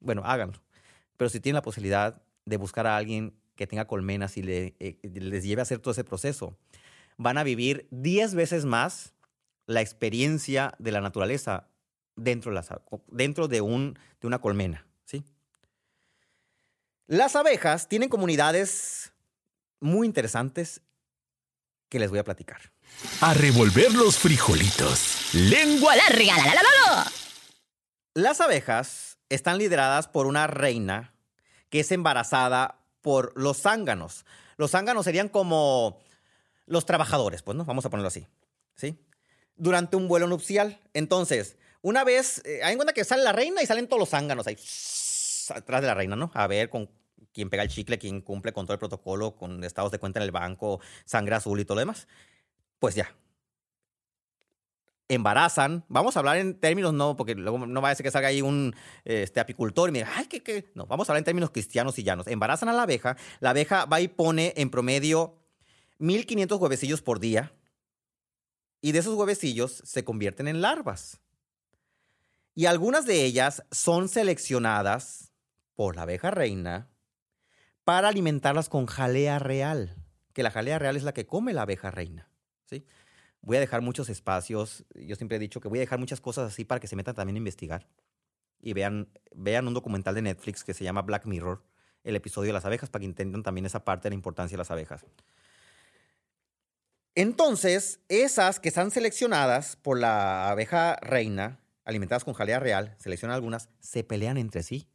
Bueno, 0.00 0.22
háganlo. 0.24 0.58
Pero 1.18 1.28
si 1.28 1.38
tienen 1.38 1.56
la 1.56 1.62
posibilidad 1.62 2.22
de 2.46 2.56
buscar 2.56 2.86
a 2.86 2.96
alguien 2.96 3.38
que 3.56 3.66
tenga 3.66 3.86
colmenas 3.86 4.38
y 4.38 4.40
eh, 4.46 4.98
les 5.02 5.44
lleve 5.44 5.60
a 5.60 5.64
hacer 5.64 5.78
todo 5.78 5.92
ese 5.92 6.02
proceso, 6.02 6.56
van 7.18 7.36
a 7.36 7.44
vivir 7.44 7.86
10 7.90 8.36
veces 8.36 8.64
más 8.64 9.12
la 9.66 9.82
experiencia 9.82 10.72
de 10.78 10.92
la 10.92 11.02
naturaleza 11.02 11.68
dentro 12.14 12.54
de, 12.54 12.64
dentro 13.08 13.48
de, 13.48 13.60
un, 13.60 13.98
de 14.22 14.26
una 14.26 14.40
colmena. 14.40 14.86
¿sí? 15.04 15.24
Las 17.06 17.36
abejas 17.36 17.86
tienen 17.86 18.08
comunidades 18.08 19.12
muy 19.78 20.06
interesantes 20.06 20.80
que 21.88 21.98
les 21.98 22.10
voy 22.10 22.18
a 22.18 22.24
platicar. 22.24 22.60
A 23.20 23.34
revolver 23.34 23.92
los 23.92 24.18
frijolitos. 24.18 25.34
Lengua. 25.34 25.94
Larga, 25.96 26.36
la 26.36 26.44
la 26.44 26.54
la 26.54 26.62
la 26.62 26.94
la. 26.94 27.12
Las 28.14 28.40
abejas 28.40 29.18
están 29.28 29.58
lideradas 29.58 30.08
por 30.08 30.26
una 30.26 30.46
reina 30.46 31.14
que 31.68 31.80
es 31.80 31.92
embarazada 31.92 32.80
por 33.02 33.32
los 33.36 33.60
zánganos. 33.60 34.24
Los 34.56 34.70
zánganos 34.70 35.04
serían 35.04 35.28
como 35.28 36.00
los 36.66 36.86
trabajadores, 36.86 37.42
pues, 37.42 37.56
¿no? 37.56 37.64
Vamos 37.64 37.84
a 37.84 37.90
ponerlo 37.90 38.08
así, 38.08 38.26
¿sí? 38.74 38.98
Durante 39.56 39.96
un 39.96 40.08
vuelo 40.08 40.26
nupcial. 40.26 40.80
Entonces, 40.94 41.56
una 41.82 42.04
vez, 42.04 42.42
eh, 42.44 42.60
hay 42.64 42.72
en 42.72 42.78
cuenta 42.78 42.92
que 42.94 43.04
sale 43.04 43.22
la 43.22 43.32
reina 43.32 43.62
y 43.62 43.66
salen 43.66 43.86
todos 43.86 44.00
los 44.00 44.08
zánganos 44.08 44.46
ahí, 44.46 44.56
atrás 45.54 45.80
de 45.82 45.86
la 45.86 45.94
reina, 45.94 46.16
¿no? 46.16 46.30
A 46.34 46.46
ver 46.46 46.68
con 46.70 46.90
quién 47.32 47.50
pega 47.50 47.62
el 47.62 47.68
chicle, 47.68 47.98
quién 47.98 48.20
cumple 48.20 48.52
con 48.52 48.66
todo 48.66 48.74
el 48.74 48.78
protocolo, 48.78 49.36
con 49.36 49.62
estados 49.64 49.92
de 49.92 49.98
cuenta 49.98 50.18
en 50.20 50.24
el 50.24 50.30
banco, 50.30 50.80
sangre 51.04 51.34
azul 51.36 51.60
y 51.60 51.64
todo 51.64 51.76
lo 51.76 51.80
demás. 51.80 52.08
Pues 52.78 52.94
ya, 52.94 53.14
embarazan. 55.08 55.84
Vamos 55.88 56.16
a 56.16 56.20
hablar 56.20 56.36
en 56.38 56.58
términos, 56.58 56.92
no, 56.92 57.16
porque 57.16 57.34
luego 57.34 57.66
no 57.66 57.80
va 57.80 57.90
a 57.90 57.94
ser 57.94 58.04
que 58.04 58.10
salga 58.10 58.28
ahí 58.28 58.42
un 58.42 58.74
este, 59.04 59.40
apicultor 59.40 59.88
y 59.88 59.92
me 59.92 59.98
diga, 60.00 60.12
ay, 60.16 60.26
¿qué, 60.26 60.42
qué? 60.42 60.70
No, 60.74 60.86
vamos 60.86 61.08
a 61.08 61.12
hablar 61.12 61.20
en 61.20 61.24
términos 61.24 61.50
cristianos 61.50 61.98
y 61.98 62.02
llanos. 62.02 62.26
Embarazan 62.26 62.68
a 62.68 62.72
la 62.72 62.82
abeja, 62.82 63.16
la 63.40 63.50
abeja 63.50 63.84
va 63.84 64.00
y 64.00 64.08
pone 64.08 64.52
en 64.56 64.70
promedio 64.70 65.38
1500 65.98 66.60
huevecillos 66.60 67.02
por 67.02 67.20
día 67.20 67.52
y 68.80 68.92
de 68.92 68.98
esos 68.98 69.14
huevecillos 69.14 69.82
se 69.84 70.04
convierten 70.04 70.48
en 70.48 70.60
larvas. 70.60 71.20
Y 72.54 72.66
algunas 72.66 73.04
de 73.04 73.24
ellas 73.24 73.64
son 73.70 74.08
seleccionadas 74.08 75.32
por 75.74 75.96
la 75.96 76.02
abeja 76.02 76.30
reina 76.30 76.88
para 77.86 78.08
alimentarlas 78.08 78.68
con 78.68 78.86
jalea 78.86 79.38
real, 79.38 79.94
que 80.32 80.42
la 80.42 80.50
jalea 80.50 80.78
real 80.80 80.96
es 80.96 81.04
la 81.04 81.14
que 81.14 81.24
come 81.24 81.52
la 81.52 81.62
abeja 81.62 81.92
reina, 81.92 82.28
¿sí? 82.64 82.84
voy 83.46 83.58
a 83.58 83.60
dejar 83.60 83.80
muchos 83.80 84.08
espacios. 84.08 84.84
Yo 84.96 85.14
siempre 85.14 85.36
he 85.36 85.40
dicho 85.40 85.60
que 85.60 85.68
voy 85.68 85.78
a 85.78 85.80
dejar 85.82 86.00
muchas 86.00 86.20
cosas 86.20 86.52
así 86.52 86.64
para 86.64 86.80
que 86.80 86.88
se 86.88 86.96
metan 86.96 87.14
también 87.14 87.36
a 87.36 87.38
investigar. 87.38 87.86
Y 88.60 88.72
vean, 88.72 89.08
vean 89.32 89.68
un 89.68 89.74
documental 89.74 90.16
de 90.16 90.22
Netflix 90.22 90.64
que 90.64 90.74
se 90.74 90.82
llama 90.82 91.02
Black 91.02 91.26
Mirror, 91.26 91.62
el 92.02 92.16
episodio 92.16 92.48
de 92.48 92.54
las 92.54 92.64
abejas, 92.64 92.90
para 92.90 93.00
que 93.00 93.06
entiendan 93.06 93.44
también 93.44 93.66
esa 93.66 93.84
parte 93.84 94.04
de 94.04 94.10
la 94.10 94.14
importancia 94.16 94.56
de 94.56 94.58
las 94.58 94.72
abejas. 94.72 95.06
Entonces, 97.14 98.00
esas 98.08 98.58
que 98.58 98.68
están 98.68 98.90
seleccionadas 98.90 99.76
por 99.76 99.96
la 99.96 100.50
abeja 100.50 100.96
reina, 100.96 101.60
alimentadas 101.84 102.24
con 102.24 102.34
jalea 102.34 102.58
real, 102.58 102.96
seleccionan 102.98 103.36
algunas, 103.36 103.68
se 103.78 104.02
pelean 104.02 104.38
entre 104.38 104.64
sí. 104.64 104.88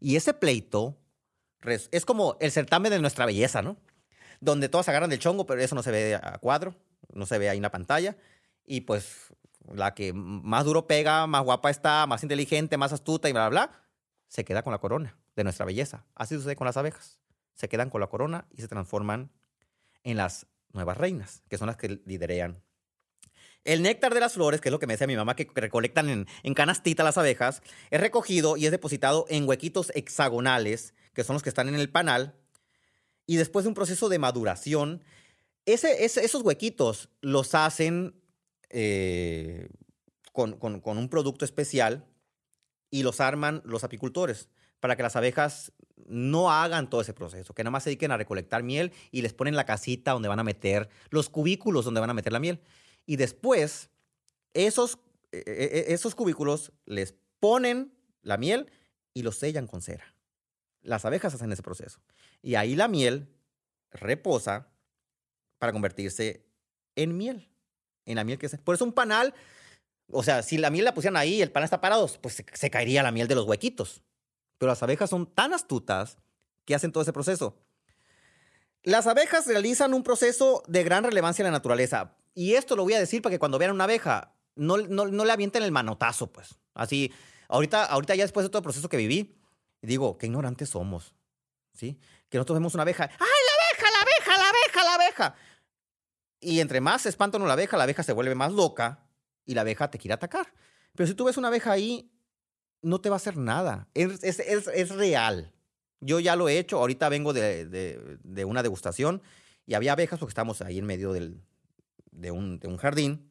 Y 0.00 0.16
ese 0.16 0.34
pleito 0.34 0.98
es 1.64 2.04
como 2.04 2.36
el 2.40 2.50
certamen 2.50 2.90
de 2.90 2.98
nuestra 2.98 3.26
belleza, 3.26 3.62
¿no? 3.62 3.76
Donde 4.40 4.68
todas 4.68 4.88
agarran 4.88 5.10
del 5.10 5.18
chongo, 5.18 5.46
pero 5.46 5.60
eso 5.60 5.74
no 5.74 5.82
se 5.82 5.90
ve 5.90 6.14
a 6.16 6.38
cuadro, 6.38 6.74
no 7.12 7.26
se 7.26 7.38
ve 7.38 7.48
ahí 7.48 7.56
en 7.56 7.62
la 7.62 7.70
pantalla. 7.70 8.16
Y 8.66 8.82
pues 8.82 9.32
la 9.72 9.94
que 9.94 10.12
más 10.12 10.64
duro 10.64 10.86
pega, 10.86 11.26
más 11.26 11.42
guapa 11.44 11.70
está, 11.70 12.06
más 12.06 12.22
inteligente, 12.22 12.76
más 12.76 12.92
astuta 12.92 13.28
y 13.28 13.32
bla, 13.32 13.48
bla, 13.48 13.66
bla, 13.66 13.80
se 14.28 14.44
queda 14.44 14.62
con 14.62 14.72
la 14.72 14.78
corona 14.78 15.16
de 15.36 15.44
nuestra 15.44 15.64
belleza. 15.64 16.04
Así 16.14 16.34
sucede 16.34 16.56
con 16.56 16.66
las 16.66 16.76
abejas. 16.76 17.18
Se 17.54 17.68
quedan 17.68 17.90
con 17.90 18.00
la 18.00 18.08
corona 18.08 18.46
y 18.50 18.60
se 18.60 18.68
transforman 18.68 19.30
en 20.02 20.16
las 20.16 20.46
nuevas 20.72 20.96
reinas, 20.96 21.42
que 21.48 21.58
son 21.58 21.68
las 21.68 21.76
que 21.76 22.00
liderean. 22.04 22.62
El 23.64 23.82
néctar 23.82 24.12
de 24.12 24.20
las 24.20 24.34
flores, 24.34 24.60
que 24.60 24.68
es 24.68 24.72
lo 24.72 24.78
que 24.78 24.86
me 24.86 24.94
decía 24.94 25.06
mi 25.06 25.16
mamá, 25.16 25.36
que 25.36 25.48
recolectan 25.54 26.10
en, 26.10 26.26
en 26.42 26.54
canastita 26.54 27.02
las 27.02 27.16
abejas, 27.16 27.62
es 27.90 28.00
recogido 28.00 28.58
y 28.58 28.66
es 28.66 28.70
depositado 28.70 29.24
en 29.30 29.48
huequitos 29.48 29.90
hexagonales, 29.94 30.92
que 31.14 31.24
son 31.24 31.34
los 31.34 31.42
que 31.42 31.48
están 31.48 31.68
en 31.68 31.76
el 31.76 31.90
panal, 31.90 32.34
y 33.26 33.36
después 33.36 33.64
de 33.64 33.68
un 33.68 33.74
proceso 33.74 34.08
de 34.08 34.18
maduración, 34.18 35.02
ese, 35.66 36.04
esos 36.04 36.42
huequitos 36.42 37.08
los 37.22 37.54
hacen 37.54 38.20
eh, 38.70 39.68
con, 40.32 40.58
con, 40.58 40.98
un 40.98 41.08
producto 41.08 41.44
especial 41.44 42.04
y 42.90 43.02
los 43.02 43.20
arman 43.20 43.62
los 43.64 43.84
apicultores 43.84 44.48
para 44.80 44.96
que 44.96 45.02
las 45.02 45.16
abejas 45.16 45.72
no 46.06 46.50
hagan 46.50 46.90
todo 46.90 47.00
ese 47.00 47.14
proceso, 47.14 47.54
que 47.54 47.64
nada 47.64 47.70
más 47.70 47.84
se 47.84 47.90
dediquen 47.90 48.10
a 48.10 48.18
recolectar 48.18 48.62
miel 48.62 48.92
y 49.10 49.22
les 49.22 49.32
ponen 49.32 49.56
la 49.56 49.64
casita 49.64 50.12
donde 50.12 50.28
van 50.28 50.40
a 50.40 50.44
meter, 50.44 50.90
los 51.08 51.30
cubículos 51.30 51.86
donde 51.86 52.00
van 52.00 52.10
a 52.10 52.14
meter 52.14 52.32
la 52.32 52.40
miel. 52.40 52.60
Y 53.06 53.16
después, 53.16 53.90
esos, 54.52 54.98
e, 55.32 55.38
e, 55.46 55.78
e, 55.90 55.94
esos 55.94 56.14
cubículos 56.14 56.72
les 56.84 57.14
ponen 57.40 57.94
la 58.22 58.36
miel 58.36 58.70
y 59.14 59.22
los 59.22 59.36
sellan 59.36 59.66
con 59.66 59.80
cera. 59.80 60.13
Las 60.84 61.04
abejas 61.04 61.34
hacen 61.34 61.50
ese 61.50 61.62
proceso. 61.62 62.00
Y 62.40 62.54
ahí 62.54 62.76
la 62.76 62.86
miel 62.86 63.34
reposa 63.90 64.68
para 65.58 65.72
convertirse 65.72 66.46
en 66.94 67.16
miel. 67.16 67.50
En 68.04 68.16
la 68.16 68.24
miel 68.24 68.38
que 68.38 68.46
es. 68.46 68.56
Por 68.58 68.76
eso 68.76 68.84
un 68.84 68.92
panal, 68.92 69.34
o 70.08 70.22
sea, 70.22 70.42
si 70.42 70.58
la 70.58 70.70
miel 70.70 70.84
la 70.84 70.94
pusieran 70.94 71.16
ahí 71.16 71.34
y 71.34 71.42
el 71.42 71.50
panal 71.50 71.64
está 71.64 71.80
parado, 71.80 72.08
pues 72.20 72.34
se, 72.34 72.46
se 72.52 72.70
caería 72.70 73.02
la 73.02 73.10
miel 73.10 73.26
de 73.26 73.34
los 73.34 73.46
huequitos. 73.46 74.02
Pero 74.58 74.70
las 74.70 74.82
abejas 74.82 75.10
son 75.10 75.26
tan 75.26 75.52
astutas 75.52 76.18
que 76.64 76.74
hacen 76.74 76.92
todo 76.92 77.02
ese 77.02 77.12
proceso. 77.12 77.58
Las 78.82 79.06
abejas 79.06 79.46
realizan 79.46 79.94
un 79.94 80.02
proceso 80.02 80.62
de 80.68 80.84
gran 80.84 81.04
relevancia 81.04 81.42
en 81.42 81.46
la 81.46 81.58
naturaleza. 81.58 82.16
Y 82.34 82.54
esto 82.54 82.76
lo 82.76 82.82
voy 82.84 82.92
a 82.92 83.00
decir 83.00 83.22
para 83.22 83.32
que 83.32 83.38
cuando 83.38 83.58
vean 83.58 83.72
una 83.72 83.84
abeja, 83.84 84.34
no, 84.56 84.76
no, 84.76 85.06
no 85.06 85.24
le 85.24 85.32
avienten 85.32 85.62
el 85.62 85.72
manotazo, 85.72 86.30
pues. 86.30 86.58
Así, 86.74 87.12
ahorita, 87.48 87.84
ahorita 87.86 88.14
ya 88.14 88.24
después 88.24 88.44
de 88.44 88.50
todo 88.50 88.58
el 88.58 88.64
proceso 88.64 88.88
que 88.88 88.96
viví, 88.96 89.38
digo, 89.86 90.18
qué 90.18 90.26
ignorantes 90.26 90.70
somos, 90.70 91.14
¿sí? 91.72 91.98
Que 92.28 92.38
nosotros 92.38 92.56
vemos 92.56 92.74
una 92.74 92.82
abeja, 92.82 93.04
¡ay, 93.04 93.10
la 93.18 93.84
abeja, 93.86 93.90
la 93.90 94.02
abeja, 94.02 94.38
la 94.38 94.48
abeja, 94.48 94.84
la 94.84 94.94
abeja! 94.94 95.34
Y 96.40 96.60
entre 96.60 96.80
más 96.80 97.02
se 97.02 97.08
espanta 97.08 97.38
la 97.38 97.52
abeja, 97.52 97.76
la 97.76 97.84
abeja 97.84 98.02
se 98.02 98.12
vuelve 98.12 98.34
más 98.34 98.52
loca 98.52 99.06
y 99.46 99.54
la 99.54 99.62
abeja 99.62 99.90
te 99.90 99.98
quiere 99.98 100.14
atacar. 100.14 100.52
Pero 100.94 101.06
si 101.06 101.14
tú 101.14 101.24
ves 101.24 101.36
una 101.36 101.48
abeja 101.48 101.72
ahí, 101.72 102.12
no 102.82 103.00
te 103.00 103.08
va 103.08 103.16
a 103.16 103.18
hacer 103.18 103.36
nada. 103.36 103.88
Es, 103.94 104.22
es, 104.22 104.38
es, 104.38 104.90
real. 104.90 105.52
Yo 106.00 106.20
ya 106.20 106.36
lo 106.36 106.48
he 106.48 106.58
hecho. 106.58 106.78
Ahorita 106.78 107.08
vengo 107.08 107.32
de, 107.32 107.66
de, 107.66 108.18
de, 108.22 108.44
una 108.44 108.62
degustación 108.62 109.22
y 109.66 109.74
había 109.74 109.92
abejas 109.92 110.18
porque 110.18 110.32
estamos 110.32 110.60
ahí 110.60 110.78
en 110.78 110.84
medio 110.84 111.12
del, 111.12 111.40
de, 112.10 112.30
un, 112.30 112.58
de 112.58 112.68
un 112.68 112.76
jardín. 112.76 113.30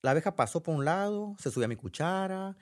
La 0.00 0.12
abeja 0.12 0.34
pasó 0.36 0.62
por 0.62 0.74
un 0.74 0.84
lado, 0.84 1.36
se 1.38 1.50
subió 1.50 1.66
a 1.66 1.68
mi 1.68 1.76
cuchara, 1.76 2.56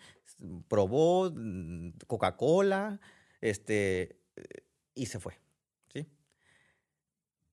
probó 0.69 1.31
mm, 1.31 1.91
Coca-Cola, 2.07 3.01
este, 3.41 4.21
y 4.95 5.07
se 5.07 5.21
fue. 5.21 5.39
¿sí? 5.93 6.07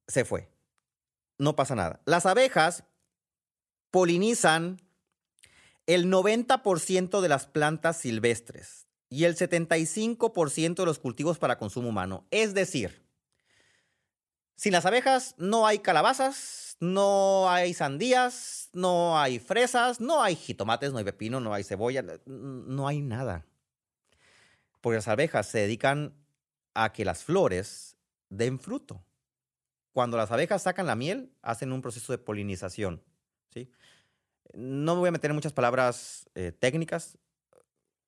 Se 0.07 0.25
fue. 0.25 0.49
No 1.37 1.55
pasa 1.55 1.75
nada. 1.75 2.01
Las 2.05 2.25
abejas 2.25 2.83
polinizan 3.91 4.81
el 5.87 6.05
90% 6.11 7.21
de 7.21 7.29
las 7.29 7.47
plantas 7.47 7.97
silvestres 7.97 8.87
y 9.09 9.23
el 9.23 9.35
75% 9.35 10.75
de 10.75 10.85
los 10.85 10.99
cultivos 10.99 11.39
para 11.39 11.57
consumo 11.57 11.89
humano. 11.89 12.27
Es 12.29 12.53
decir, 12.53 13.03
sin 14.55 14.73
las 14.73 14.85
abejas 14.85 15.33
no 15.37 15.65
hay 15.65 15.79
calabazas, 15.79 16.68
no 16.79 17.49
hay 17.49 17.73
sandías, 17.73 18.69
no 18.73 19.19
hay 19.19 19.39
fresas, 19.39 19.99
no 19.99 20.23
hay 20.23 20.35
jitomates, 20.35 20.91
no 20.91 20.97
hay 20.97 21.03
pepino, 21.03 21.39
no 21.39 21.53
hay 21.53 21.63
cebolla, 21.63 22.03
no 22.25 22.87
hay 22.87 23.01
nada. 23.01 23.45
Porque 24.81 24.95
las 24.95 25.07
abejas 25.09 25.47
se 25.47 25.59
dedican 25.59 26.13
a 26.73 26.93
que 26.93 27.03
las 27.03 27.23
flores 27.23 27.97
den 28.29 28.59
fruto. 28.59 29.03
Cuando 29.91 30.15
las 30.15 30.31
abejas 30.31 30.63
sacan 30.63 30.85
la 30.85 30.95
miel, 30.95 31.33
hacen 31.41 31.73
un 31.73 31.81
proceso 31.81 32.13
de 32.13 32.17
polinización. 32.17 33.03
¿sí? 33.53 33.69
No 34.53 34.95
me 34.95 34.99
voy 35.01 35.09
a 35.09 35.11
meter 35.11 35.31
en 35.31 35.35
muchas 35.35 35.53
palabras 35.53 36.29
eh, 36.35 36.53
técnicas. 36.53 37.17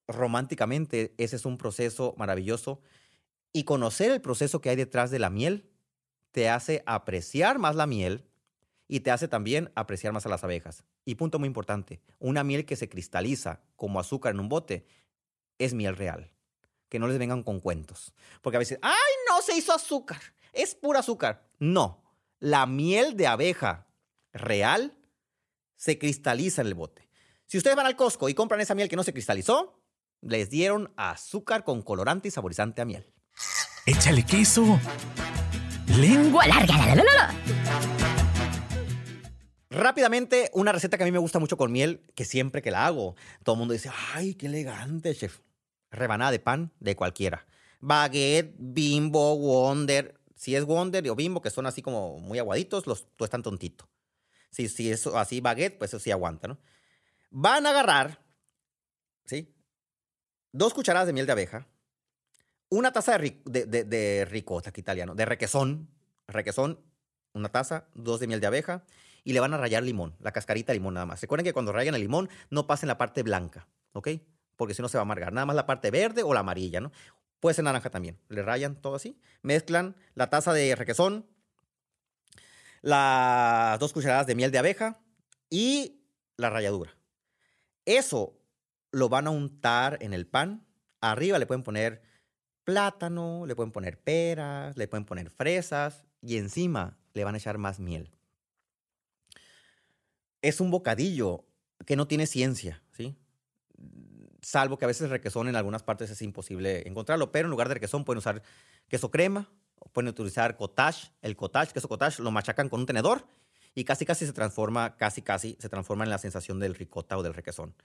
Románticamente, 0.07 1.13
ese 1.17 1.35
es 1.35 1.45
un 1.45 1.57
proceso 1.57 2.15
maravilloso. 2.17 2.81
Y 3.51 3.65
conocer 3.65 4.11
el 4.11 4.21
proceso 4.21 4.61
que 4.61 4.69
hay 4.69 4.77
detrás 4.77 5.11
de 5.11 5.19
la 5.19 5.29
miel 5.29 5.69
te 6.31 6.49
hace 6.49 6.83
apreciar 6.85 7.59
más 7.59 7.75
la 7.75 7.85
miel 7.85 8.30
y 8.91 8.99
te 8.99 9.09
hace 9.09 9.29
también 9.29 9.71
apreciar 9.73 10.11
más 10.11 10.25
a 10.25 10.29
las 10.29 10.43
abejas. 10.43 10.83
Y 11.05 11.15
punto 11.15 11.39
muy 11.39 11.47
importante, 11.47 12.01
una 12.19 12.43
miel 12.43 12.65
que 12.65 12.75
se 12.75 12.89
cristaliza 12.89 13.61
como 13.77 14.01
azúcar 14.01 14.33
en 14.33 14.41
un 14.41 14.49
bote 14.49 14.85
es 15.57 15.73
miel 15.73 15.95
real. 15.95 16.33
Que 16.89 16.99
no 16.99 17.07
les 17.07 17.17
vengan 17.17 17.41
con 17.41 17.61
cuentos. 17.61 18.13
Porque 18.41 18.57
a 18.57 18.59
veces, 18.59 18.79
¡ay, 18.81 19.13
no 19.29 19.41
se 19.41 19.55
hizo 19.55 19.71
azúcar! 19.73 20.19
Es 20.51 20.75
pura 20.75 20.99
azúcar. 20.99 21.47
No, 21.57 22.03
la 22.39 22.65
miel 22.65 23.15
de 23.15 23.27
abeja 23.27 23.87
real 24.33 24.93
se 25.77 25.97
cristaliza 25.97 26.61
en 26.61 26.67
el 26.67 26.73
bote. 26.73 27.07
Si 27.45 27.57
ustedes 27.57 27.77
van 27.77 27.85
al 27.85 27.95
Costco 27.95 28.27
y 28.27 28.33
compran 28.33 28.59
esa 28.59 28.75
miel 28.75 28.89
que 28.89 28.97
no 28.97 29.03
se 29.03 29.13
cristalizó, 29.13 29.81
les 30.19 30.49
dieron 30.49 30.91
azúcar 30.97 31.63
con 31.63 31.81
colorante 31.81 32.27
y 32.27 32.31
saborizante 32.31 32.81
a 32.81 32.85
miel. 32.85 33.09
Échale 33.85 34.25
queso. 34.25 34.77
Lengua 35.97 36.45
larga. 36.45 36.75
La, 36.75 36.95
la, 36.95 37.03
la, 37.03 38.00
Rápidamente, 39.71 40.51
una 40.53 40.73
receta 40.73 40.97
que 40.97 41.03
a 41.03 41.05
mí 41.05 41.13
me 41.13 41.17
gusta 41.17 41.39
mucho 41.39 41.55
con 41.55 41.71
miel, 41.71 42.01
que 42.13 42.25
siempre 42.25 42.61
que 42.61 42.71
la 42.71 42.85
hago, 42.85 43.15
todo 43.43 43.55
el 43.55 43.59
mundo 43.59 43.73
dice, 43.73 43.89
ay, 44.13 44.35
qué 44.35 44.47
elegante, 44.47 45.15
chef. 45.15 45.39
Rebanada 45.91 46.31
de 46.31 46.39
pan 46.39 46.73
de 46.81 46.97
cualquiera. 46.97 47.47
Baguette, 47.79 48.53
bimbo, 48.57 49.37
wonder. 49.37 50.19
Si 50.35 50.57
es 50.57 50.65
wonder 50.65 51.09
o 51.09 51.15
bimbo, 51.15 51.41
que 51.41 51.49
son 51.49 51.67
así 51.67 51.81
como 51.81 52.19
muy 52.19 52.37
aguaditos, 52.37 52.85
los 52.85 53.07
están 53.19 53.43
tontito. 53.43 53.87
Si, 54.49 54.67
si 54.67 54.91
es 54.91 55.07
así 55.07 55.39
baguette, 55.39 55.77
pues 55.77 55.91
eso 55.91 55.99
sí 55.99 56.11
aguanta, 56.11 56.49
¿no? 56.49 56.57
Van 57.29 57.65
a 57.65 57.69
agarrar, 57.69 58.21
¿sí? 59.23 59.55
Dos 60.51 60.73
cucharadas 60.73 61.07
de 61.07 61.13
miel 61.13 61.25
de 61.25 61.31
abeja, 61.31 61.65
una 62.67 62.91
taza 62.91 63.17
de, 63.17 63.41
de, 63.45 63.85
de, 63.85 64.25
ricota, 64.25 64.71
aquí 64.71 64.81
italiano, 64.81 65.15
de 65.15 65.23
requesón, 65.23 65.89
requesón, 66.27 66.81
una 67.31 67.47
taza, 67.47 67.87
dos 67.93 68.19
de 68.19 68.27
miel 68.27 68.41
de 68.41 68.47
abeja, 68.47 68.83
y 69.23 69.33
le 69.33 69.39
van 69.39 69.53
a 69.53 69.57
rayar 69.57 69.83
limón, 69.83 70.15
la 70.19 70.31
cascarita 70.31 70.71
de 70.71 70.79
limón 70.79 70.95
nada 70.95 71.05
más. 71.05 71.21
Recuerden 71.21 71.45
que 71.45 71.53
cuando 71.53 71.71
rayan 71.71 71.95
el 71.95 72.01
limón, 72.01 72.29
no 72.49 72.67
pasen 72.67 72.87
la 72.87 72.97
parte 72.97 73.23
blanca, 73.23 73.67
¿ok? 73.93 74.09
Porque 74.55 74.73
si 74.73 74.81
no 74.81 74.89
se 74.89 74.97
va 74.97 75.01
a 75.01 75.03
amargar, 75.03 75.33
nada 75.33 75.45
más 75.45 75.55
la 75.55 75.65
parte 75.65 75.91
verde 75.91 76.23
o 76.23 76.33
la 76.33 76.41
amarilla, 76.41 76.81
¿no? 76.81 76.91
Puede 77.39 77.55
ser 77.55 77.65
naranja 77.65 77.89
también. 77.89 78.19
Le 78.29 78.43
rayan 78.43 78.75
todo 78.75 78.95
así, 78.95 79.19
mezclan 79.41 79.95
la 80.13 80.29
taza 80.29 80.53
de 80.53 80.75
requesón, 80.75 81.27
las 82.81 83.79
dos 83.79 83.93
cucharadas 83.93 84.27
de 84.27 84.35
miel 84.35 84.51
de 84.51 84.59
abeja 84.59 84.99
y 85.49 86.03
la 86.37 86.49
ralladura. 86.49 86.95
Eso 87.85 88.39
lo 88.91 89.09
van 89.09 89.27
a 89.27 89.31
untar 89.31 89.97
en 90.01 90.13
el 90.13 90.27
pan. 90.27 90.65
Arriba 90.99 91.39
le 91.39 91.45
pueden 91.45 91.63
poner 91.63 92.03
plátano, 92.63 93.45
le 93.45 93.55
pueden 93.55 93.71
poner 93.71 93.99
peras, 93.99 94.77
le 94.77 94.87
pueden 94.87 95.05
poner 95.05 95.29
fresas 95.29 96.05
y 96.21 96.37
encima 96.37 96.97
le 97.13 97.23
van 97.23 97.35
a 97.35 97.37
echar 97.37 97.57
más 97.57 97.79
miel. 97.79 98.11
Es 100.41 100.61
un 100.61 100.71
bocadillo 100.71 101.45
que 101.85 101.95
no 101.95 102.07
tiene 102.07 102.27
ciencia, 102.27 102.83
¿sí? 102.91 103.15
Salvo 104.41 104.77
que 104.77 104.85
a 104.85 104.87
veces 104.87 105.09
requesón 105.09 105.47
en 105.47 105.55
algunas 105.55 105.83
partes 105.83 106.09
es 106.09 106.21
imposible 106.21 106.87
encontrarlo, 106.87 107.31
pero 107.31 107.47
en 107.47 107.51
lugar 107.51 107.67
de 107.67 107.75
requesón 107.75 108.05
pueden 108.05 108.19
usar 108.19 108.41
queso 108.87 109.11
crema 109.11 109.49
pueden 109.93 110.09
utilizar 110.09 110.55
cottage, 110.57 111.11
el 111.21 111.35
cottage, 111.35 111.73
queso 111.73 111.87
cottage, 111.87 112.21
lo 112.21 112.31
machacan 112.31 112.69
con 112.69 112.81
un 112.81 112.85
tenedor 112.85 113.25
y 113.73 113.83
casi 113.83 114.05
casi 114.05 114.25
se 114.25 114.33
transforma, 114.33 114.97
casi 114.97 115.21
casi 115.21 115.57
se 115.59 115.69
transforma 115.69 116.03
en 116.03 116.09
la 116.09 116.17
sensación 116.17 116.59
del 116.59 116.75
ricota 116.75 117.17
o 117.17 117.23
del 117.23 117.33
requesón. 117.33 117.75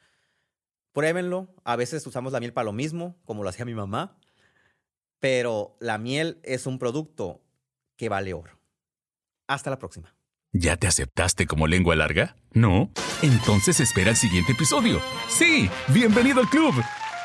Pruébenlo, 0.93 1.49
a 1.65 1.77
veces 1.77 2.07
usamos 2.07 2.33
la 2.33 2.41
miel 2.41 2.53
para 2.53 2.67
lo 2.67 2.73
mismo, 2.73 3.17
como 3.25 3.43
lo 3.43 3.49
hacía 3.49 3.65
mi 3.65 3.75
mamá, 3.75 4.19
pero 5.21 5.77
la 5.81 5.99
miel 5.99 6.41
es 6.43 6.67
un 6.67 6.79
producto 6.79 7.43
que 7.97 8.09
vale 8.09 8.35
oro. 8.35 8.59
Hasta 9.47 9.71
la 9.71 9.79
próxima. 9.79 10.16
¿Ya 10.53 10.77
te 10.77 10.87
aceptaste 10.87 11.47
como 11.47 11.67
lengua 11.67 11.97
larga? 11.97 12.37
¿No? 12.53 12.91
Entonces 13.23 13.81
espera 13.81 14.11
el 14.11 14.17
siguiente 14.17 14.53
episodio. 14.53 15.01
Sí, 15.29 15.69
bienvenido 15.89 16.41
al 16.41 16.49
club. 16.49 16.75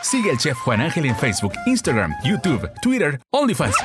Sigue 0.01 0.31
al 0.31 0.37
chef 0.37 0.57
Juan 0.57 0.81
Ángel 0.81 1.05
en 1.05 1.15
Facebook, 1.15 1.53
Instagram, 1.65 2.13
YouTube, 2.23 2.69
Twitter, 2.81 3.21
OnlyFans. 3.31 3.75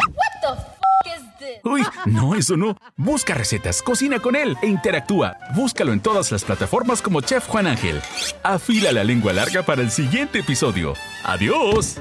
Uy, 1.63 1.83
no, 2.07 2.35
eso 2.35 2.57
no. 2.57 2.77
Busca 2.97 3.35
recetas, 3.35 3.83
cocina 3.83 4.19
con 4.19 4.35
él 4.35 4.57
e 4.63 4.67
interactúa. 4.67 5.37
Búscalo 5.55 5.93
en 5.93 6.01
todas 6.01 6.33
las 6.33 6.43
plataformas 6.45 7.03
como 7.03 7.21
Chef 7.21 7.47
Juan 7.47 7.67
Ángel. 7.67 8.01
Afila 8.43 8.91
la 8.93 9.05
lengua 9.05 9.33
larga 9.33 9.63
para 9.63 9.83
el 9.83 9.91
siguiente 9.91 10.41
episodio. 10.41 10.95
¡Adiós! 11.25 12.01